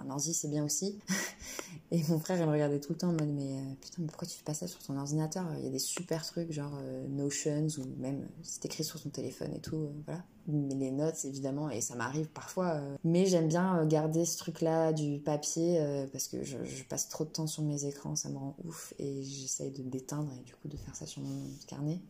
[0.00, 1.00] un ordi, c'est bien aussi.
[1.90, 4.06] Et mon frère, il me regardait tout le temps en mode, mais euh, putain, mais
[4.06, 5.46] pourquoi tu fais pas ça sur ton ordinateur?
[5.58, 9.10] Il y a des super trucs, genre euh, Notions, ou même c'est écrit sur ton
[9.10, 10.24] téléphone et tout, euh, voilà.
[10.48, 12.80] Mais les notes, évidemment, et ça m'arrive parfois.
[13.04, 15.80] mais j'aime bien garder ce truc-là du papier,
[16.12, 18.92] parce que je, je, passe trop de temps sur mes écrans, ça me rend ouf,
[18.98, 22.00] et j'essaye de d'éteindre et du coup de faire ça sur mon carnet.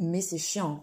[0.00, 0.82] Mais c'est chiant,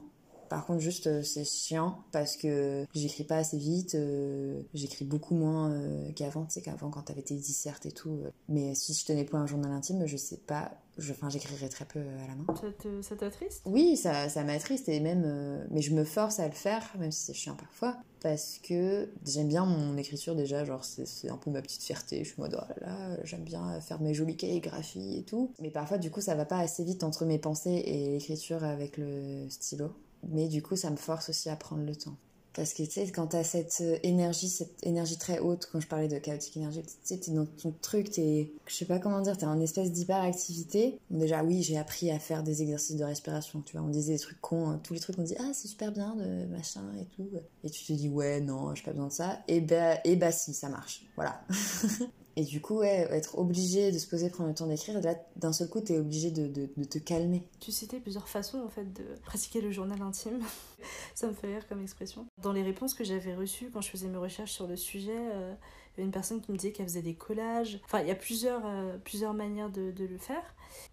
[0.50, 5.36] par contre, juste, euh, c'est chiant parce que j'écris pas assez vite, euh, j'écris beaucoup
[5.36, 8.20] moins euh, qu'avant, tu sais, qu'avant quand t'avais tes dissertes et tout.
[8.50, 12.00] mais si je tenais pas un journal intime, je sais pas, enfin, j'écrirais très peu
[12.00, 13.02] à la main.
[13.02, 13.62] Ça t'attriste?
[13.66, 17.26] Oui, ça, ça m'attriste et même, mais je me force à le faire, même si
[17.26, 21.62] c'est chiant parfois, parce que j'aime bien mon écriture déjà, genre c'est un peu ma
[21.62, 25.20] petite fierté, je suis en mode oh là là, j'aime bien faire mes jolies calligraphies
[25.20, 25.52] et tout.
[25.60, 28.98] Mais parfois, du coup, ça va pas assez vite entre mes pensées et l'écriture avec
[28.98, 29.92] le stylo.
[30.30, 32.18] Mais du coup, ça me force aussi à prendre le temps.
[32.58, 35.88] Parce que tu sais, quand t'as cette euh, énergie, cette énergie très haute, quand je
[35.88, 39.22] parlais de chaotique énergie, tu sais, t'es dans ton truc, t'es, je sais pas comment
[39.22, 40.98] dire, t'es en espèce d'hyperactivité.
[41.12, 44.20] déjà, oui, j'ai appris à faire des exercices de respiration, tu vois, on disait des
[44.20, 44.82] trucs cons, hein.
[44.84, 47.30] tous les trucs, on dit, ah, c'est super bien, de machin et tout.
[47.64, 49.40] Et tu te dis, ouais, non, j'ai pas besoin de ça.
[49.48, 51.06] Et bah, et bah si, ça marche.
[51.16, 51.40] Voilà.
[52.38, 55.52] Et du coup, ouais, être obligé de se poser, prendre le temps d'écrire, là, d'un
[55.52, 57.42] seul coup, t'es obligé de, de, te calmer.
[57.60, 60.40] Tu citais plusieurs façons, en fait, de pratiquer le journal intime.
[61.16, 62.28] Ça me fait rire comme expression.
[62.38, 65.56] Dans les réponses que j'avais reçues quand je faisais mes recherches sur le sujet, euh,
[66.04, 67.80] une personne qui me disait qu'elle faisait des collages.
[67.86, 70.44] Enfin, il y a plusieurs, euh, plusieurs manières de, le faire.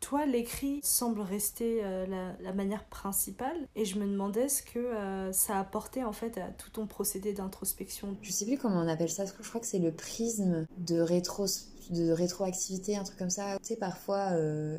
[0.00, 3.68] Toi, l'écrit semble rester euh, la, la, manière principale.
[3.76, 7.32] Et je me demandais ce que euh, ça apportait en fait à tout ton procédé
[7.32, 8.16] d'introspection.
[8.22, 9.24] Je sais plus comment on appelle ça.
[9.26, 11.04] Je crois que c'est le prisme de
[11.90, 13.58] de rétroactivité, un truc comme ça.
[13.58, 14.30] Tu sais, parfois,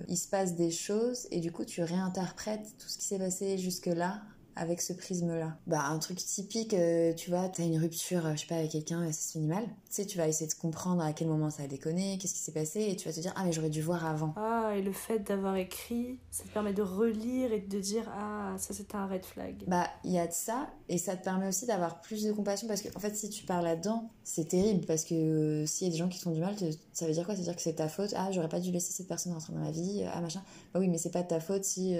[0.07, 3.59] il se passe des choses et du coup, tu réinterprètes tout ce qui s'est passé
[3.59, 4.23] jusque-là
[4.55, 5.57] avec ce prisme-là.
[5.67, 8.71] Bah, un truc typique, euh, tu vois, t'as une rupture, euh, je sais pas, avec
[8.71, 9.63] quelqu'un et ça se finit mal.
[9.63, 12.39] Tu sais, tu vas essayer de comprendre à quel moment ça a déconné, qu'est-ce qui
[12.39, 14.33] s'est passé, et tu vas te dire, ah, mais j'aurais dû voir avant.
[14.37, 18.55] Ah, et le fait d'avoir écrit, ça te permet de relire et de dire, ah,
[18.57, 19.63] ça c'était un red flag.
[19.67, 22.67] Bah, il y a de ça, et ça te permet aussi d'avoir plus de compassion,
[22.67, 25.89] parce que, en fait, si tu parles là-dedans, c'est terrible, parce que euh, s'il y
[25.89, 26.55] a des gens qui font du mal,
[26.93, 27.35] ça veut dire quoi?
[27.35, 29.53] Ça veut dire que c'est ta faute, ah, j'aurais pas dû laisser cette personne rentrer
[29.53, 30.41] dans ma vie, ah, machin.
[30.73, 31.95] Bah oui, mais c'est pas ta faute si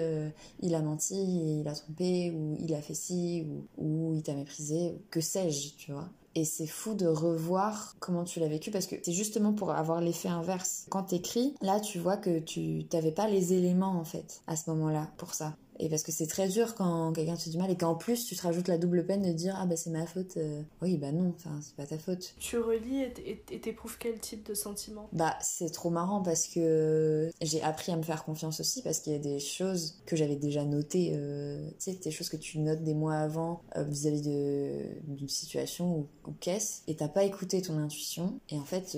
[0.60, 4.98] il a menti, il a trompé, ou il a fait ci, ou, il t'a méprisé,
[5.10, 6.08] que sais-je, tu vois.
[6.34, 10.02] Et c'est fou de revoir comment tu l'as vécu parce que c'est justement pour avoir
[10.02, 10.86] l'effet inverse.
[10.90, 14.68] Quand t'écris, là tu vois que tu t'avais pas les éléments en fait à ce
[14.68, 15.56] moment-là pour ça.
[15.78, 18.24] Et parce que c'est très dur quand quelqu'un te fait du mal et qu'en plus
[18.24, 20.36] tu te rajoutes la double peine de dire ah bah c'est ma faute.
[20.36, 20.62] Euh.
[20.82, 22.34] Oui bah non, enfin c'est pas ta faute.
[22.38, 25.08] Tu relis et t'éprouves quel type de sentiment?
[25.12, 29.12] Bah c'est trop marrant parce que j'ai appris à me faire confiance aussi parce qu'il
[29.12, 32.58] y a des choses que j'avais déjà notées, euh, tu sais des choses que tu
[32.58, 37.60] notes des mois avant euh, vis-à-vis d'une situation ou, ou qu'est-ce et t'as pas écouté
[37.62, 38.96] ton intuition et en fait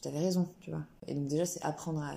[0.00, 0.82] t'avais raison, tu vois.
[1.08, 2.14] Et donc déjà c'est apprendre à,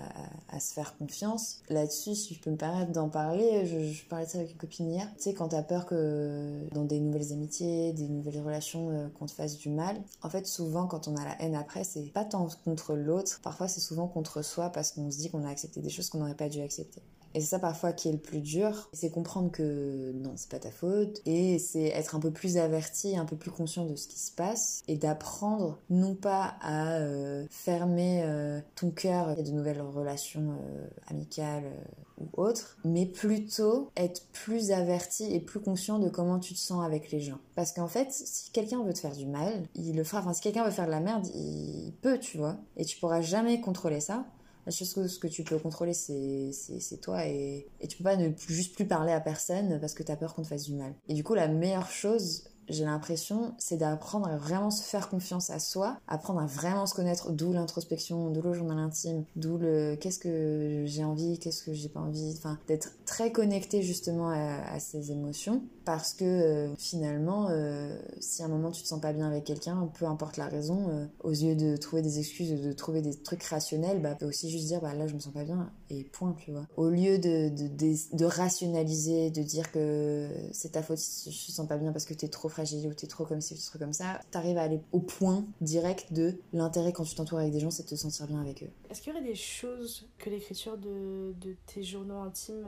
[0.56, 1.62] à, se faire confiance.
[1.70, 4.58] Là-dessus si je peux me permettre d'en parler, je je parlais de ça avec une
[4.58, 5.08] copine hier.
[5.16, 9.26] Tu sais, quand t'as peur que dans des nouvelles amitiés, des nouvelles relations, euh, qu'on
[9.26, 12.26] te fasse du mal, en fait, souvent, quand on a la haine après, c'est pas
[12.26, 15.82] tant contre l'autre, parfois c'est souvent contre soi parce qu'on se dit qu'on a accepté
[15.82, 17.02] des choses qu'on n'aurait pas dû accepter.
[17.36, 20.58] Et c'est ça parfois qui est le plus dur, c'est comprendre que non, c'est pas
[20.58, 24.08] ta faute, et c'est être un peu plus averti, un peu plus conscient de ce
[24.08, 29.52] qui se passe, et d'apprendre non pas à euh, fermer euh, ton cœur à de
[29.52, 31.70] nouvelles relations euh, amicales
[32.18, 36.86] ou autres, mais plutôt être plus averti et plus conscient de comment tu te sens
[36.86, 37.40] avec les gens.
[37.56, 40.22] Parce qu'en fait, si quelqu'un veut te faire du mal, il le fera.
[40.22, 42.56] Enfin, si quelqu'un veut faire de la merde, il peut, tu vois.
[42.78, 44.26] Et tu pourras jamais contrôler ça.
[44.66, 48.76] La chose que, tu peux contrôler, c'est, toi et, et tu peux pas ne juste
[48.76, 50.94] plus parler à personne parce que tu as peur qu'on te fasse du mal.
[51.08, 55.50] Et du coup, la meilleure chose, j'ai l'impression, c'est d'apprendre à vraiment se faire confiance
[55.50, 59.96] à soi, apprendre à vraiment se connaître, d'où l'introspection, d'où le journal intime, d'où le
[60.00, 64.64] qu'est-ce que j'ai envie, qu'est-ce que j'ai pas envie, enfin, d'être très connecté justement à,
[64.72, 69.00] à ces émotions parce que euh, finalement, euh, si à un moment tu te sens
[69.00, 72.60] pas bien avec quelqu'un, peu importe la raison, euh, aux yeux de trouver des excuses,
[72.60, 75.32] de trouver des trucs rationnels, bah, peut aussi juste dire, bah là je me sens
[75.32, 76.66] pas bien, et point, tu vois.
[76.76, 81.68] Au lieu de, de rationaliser, de dire que c'est ta faute si tu te sens
[81.68, 83.92] pas bien parce que t'es trop fragile ou t'es trop comme ci ou trop comme
[83.92, 87.70] ça, t'arrives à aller au point direct de l'intérêt quand tu t'entoures avec des gens,
[87.70, 88.70] c'est de te sentir bien avec eux.
[88.90, 92.66] Est-ce qu'il y aurait des choses que l'écriture de, de tes journaux intimes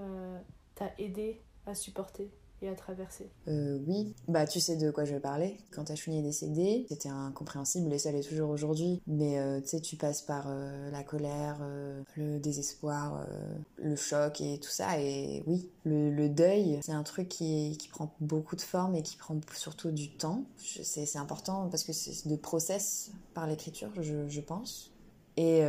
[0.75, 2.29] t'a aidé à supporter?
[2.61, 5.57] Et à traverser euh, Oui, bah tu sais de quoi je vais parler.
[5.71, 9.01] Quand Ashwini est décédée, c'était incompréhensible et ça l'est toujours aujourd'hui.
[9.07, 11.59] Mais euh, tu sais, tu passes par euh, la colère,
[12.15, 13.25] le désespoir,
[13.77, 14.99] le choc et tout ça.
[14.99, 19.39] Et oui, le, deuil, c'est un truc qui, prend beaucoup de forme et qui prend
[19.55, 20.43] surtout du temps.
[20.57, 24.91] C'est important parce que c'est de process par l'écriture, je pense.
[25.37, 25.61] Et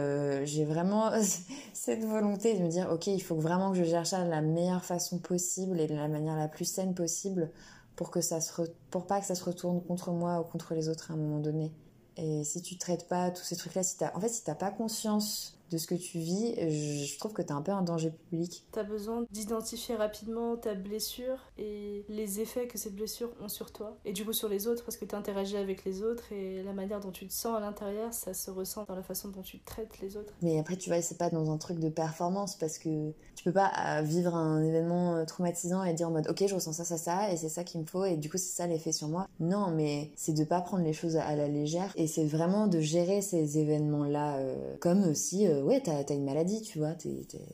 [0.45, 1.11] j'ai vraiment
[1.75, 4.41] cette volonté de me dire, ok, il faut vraiment que je gère ça de la
[4.41, 7.51] meilleure façon possible et de la manière la plus saine possible
[7.95, 10.89] pour que ça se pour pas que ça se retourne contre moi ou contre les
[10.89, 11.73] autres à un moment donné.
[12.17, 15.58] Et si tu traites pas tous ces trucs-là, si en fait si t'as pas conscience
[15.71, 18.65] de ce que tu vis, je trouve que tu es un peu un danger public.
[18.73, 23.73] Tu as besoin d'identifier rapidement ta blessure et les effets que cette blessure ont sur
[23.73, 26.63] toi et du coup sur les autres parce que tu interagis avec les autres et
[26.63, 29.43] la manière dont tu te sens à l'intérieur, ça se ressent dans la façon dont
[29.43, 30.33] tu traites les autres.
[30.43, 33.53] Mais après, tu vois, c'est pas dans un truc de performance parce que tu peux
[33.53, 36.85] pas euh, vivre un événement euh, traumatisant et dire en mode ok, je ressens ça,
[36.85, 39.09] ça, ça et c'est ça qu'il me faut et du coup, c'est ça l'effet sur
[39.09, 39.29] moi.
[39.41, 42.81] Non, mais c'est de pas prendre les choses à la légère et c'est vraiment de
[42.81, 45.15] gérer ces événements-là euh, comme
[45.63, 47.09] ouais, t'as as une maladie, tu vois, je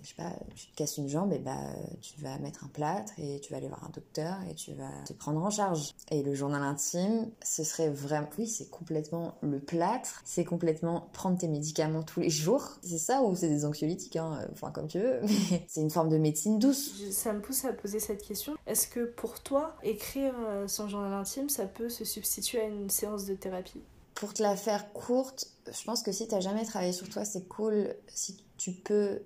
[0.08, 1.56] sais pas, tu te casses une jambe, et bah
[2.00, 4.90] tu vas mettre un plâtre et tu vas aller voir un docteur et tu vas
[5.06, 5.94] te prendre en charge.
[6.10, 11.38] Et le journal intime, ce serait vraiment, oui, c'est complètement le plâtre, c'est complètement prendre
[11.38, 12.78] tes médicaments tous les jours.
[12.82, 16.08] C'est ça ou c'est des anxiolytiques, hein, enfin comme tu veux, mais c'est une forme
[16.08, 17.10] de médecine douce.
[17.10, 18.54] Ça me pousse à poser cette question.
[18.66, 22.90] Est-ce que pour toi, écrire euh, son journal intime, ça peut se substituer à une
[22.90, 23.82] séance de thérapie?
[24.14, 27.24] Pour te la faire courte, je pense que si tu n'as jamais travaillé sur toi,
[27.24, 29.20] c'est cool si tu peux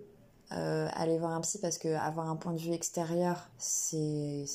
[0.53, 4.47] euh, aller voir un psy parce que avoir un point de vue extérieur, c'est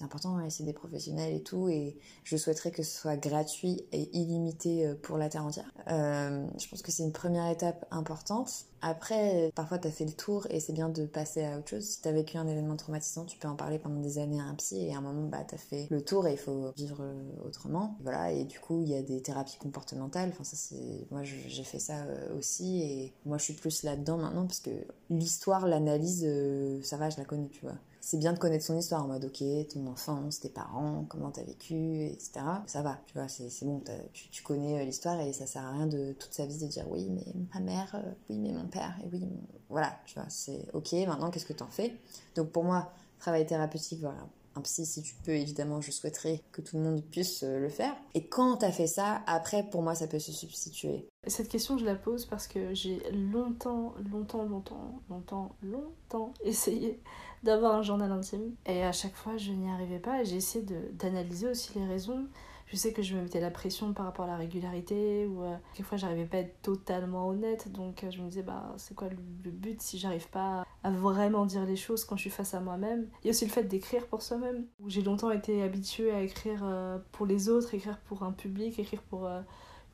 [0.00, 1.68] important et c'est des professionnels et tout.
[1.68, 5.72] Et je souhaiterais que ce soit gratuit et illimité euh, pour la terre entière.
[5.88, 8.64] Euh, je pense que c'est une première étape importante.
[8.82, 11.84] Après, parfois, tu as fait le tour et c'est bien de passer à autre chose.
[11.84, 14.44] Si tu as vécu un événement traumatisant, tu peux en parler pendant des années à
[14.44, 16.72] un psy et à un moment, bah, tu as fait le tour et il faut
[16.76, 17.04] vivre
[17.44, 17.96] autrement.
[18.02, 20.30] Voilà, et du coup, il y a des thérapies comportementales.
[20.30, 21.06] Enfin, ça, c'est.
[21.10, 22.04] Moi, j'ai fait ça
[22.36, 24.70] aussi et moi, je suis plus là-dedans maintenant parce que
[25.10, 27.76] l'histoire, l'analyse, euh, ça va, je la connais, tu vois.
[28.10, 31.42] C'est bien de connaître son histoire en mode, ok, ton enfance, tes parents, comment t'as
[31.42, 32.40] vécu, etc.
[32.64, 33.82] Ça va, tu vois, c'est bon,
[34.14, 36.86] tu, connais euh, l'histoire et ça sert à rien de toute sa vie de dire,
[36.88, 39.28] oui, mais ma mère, euh, oui, mais mon père, et oui,
[39.68, 42.00] voilà, tu vois, c'est ok, maintenant, qu'est-ce que t'en fais?
[42.34, 46.62] Donc pour moi, travail thérapeutique, voilà, un psy si tu peux, évidemment, je souhaiterais que
[46.62, 47.94] tout le monde puisse euh, le faire.
[48.14, 51.06] Et quand tu as fait ça, après, pour moi, ça peut se substituer.
[51.26, 57.02] Cette question, je la pose parce que j'ai longtemps, longtemps, longtemps, longtemps, longtemps essayé
[57.42, 58.54] d'avoir un journal intime.
[58.66, 60.24] Et à chaque fois, je n'y arrivais pas.
[60.24, 62.26] J'ai essayé d'analyser aussi les raisons
[62.70, 65.56] je sais que je me mettais la pression par rapport à la régularité ou euh,
[65.72, 69.08] quelquefois j'arrivais pas à être totalement honnête donc euh, je me disais bah c'est quoi
[69.08, 72.60] le, but si j'arrive pas à vraiment dire les choses quand je suis face à
[72.60, 73.08] moi-même?
[73.22, 76.60] Il y a aussi le fait d'écrire pour soi-même j'ai longtemps été habituée à écrire
[76.62, 79.28] euh, pour les autres écrire pour un public écrire pour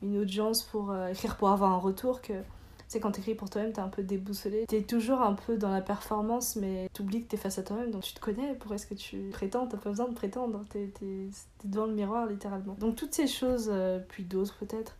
[0.01, 2.33] une audience pour écrire pour avoir un retour que
[2.87, 4.65] sais, quand t'écris pour toi-même, t'es un peu déboussolé.
[4.67, 8.03] T'es toujours un peu dans la performance, mais t'oublies que t'es face à toi-même, donc
[8.03, 8.53] tu te connais.
[8.55, 9.67] Pourquoi est-ce que tu prétends?
[9.67, 10.63] T'as pas besoin de prétendre.
[10.69, 10.91] T'es
[11.63, 12.75] devant le miroir, littéralement.
[12.79, 14.95] Donc toutes ces choses, euh, puis d'autres peut-être,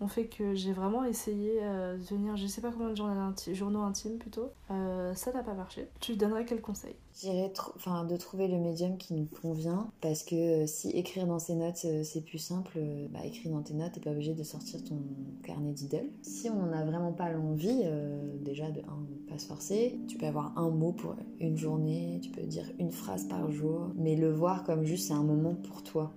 [0.00, 3.80] ont fait que j'ai vraiment essayé euh, de venir, je sais pas combien de journaux,
[3.80, 4.50] intimes plutôt.
[4.70, 5.88] Euh, ça n'a pas marché.
[6.00, 6.94] Tu donnerais quel conseil?
[7.20, 11.38] J'irais enfin, de trouver le médium qui nous convient parce que euh, si écrire dans
[11.38, 12.78] ses notes c'est plus simple,
[13.10, 14.98] bah écris dans tes notes, t'es pas obligé de sortir ton
[15.42, 16.08] carnet d'idole.
[16.22, 17.84] Si on n'a vraiment pas l'envie,
[18.40, 18.80] déjà de
[19.28, 22.92] pas se forcer, tu peux avoir un mot pour une journée, tu peux dire une
[22.92, 26.12] phrase par jour, mais le voir comme juste c'est un moment pour toi.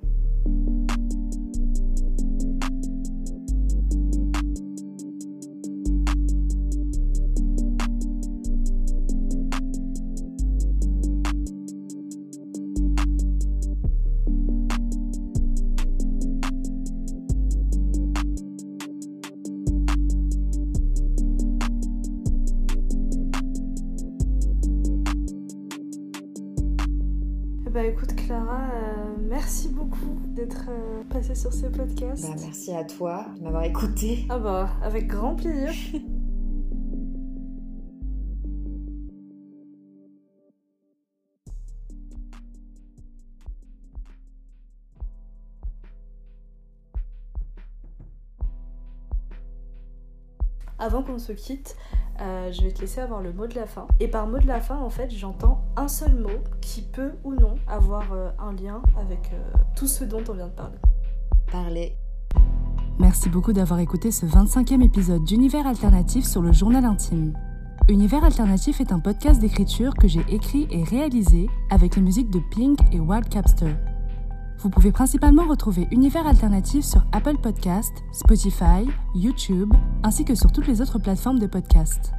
[31.63, 32.27] Ce podcast.
[32.27, 34.25] Bah, merci à toi de m'avoir écouté.
[34.29, 35.71] Ah bah avec grand plaisir.
[50.79, 51.77] Avant qu'on se quitte,
[52.19, 53.87] euh, je vais te laisser avoir le mot de la fin.
[54.01, 57.33] Et par mot de la fin, en fait, j'entends un seul mot qui peut ou
[57.33, 60.77] non avoir euh, un lien avec euh, tout ce dont on vient de parler.
[62.99, 67.33] Merci beaucoup d'avoir écouté ce 25e épisode d'Univers Alternatif sur le journal intime.
[67.89, 72.39] Univers Alternatif est un podcast d'écriture que j'ai écrit et réalisé avec les musiques de
[72.51, 73.75] Pink et Wild Capster.
[74.59, 79.73] Vous pouvez principalement retrouver Univers Alternatif sur Apple Podcast, Spotify, YouTube,
[80.03, 82.13] ainsi que sur toutes les autres plateformes de podcast.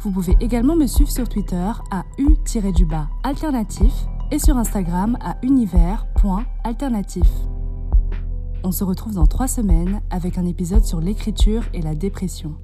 [0.00, 3.92] Vous pouvez également me suivre sur Twitter à u-alternatif
[4.32, 7.28] et sur Instagram à univers.alternatif.
[8.62, 12.56] On se retrouve dans trois semaines avec un épisode sur l'écriture et la dépression.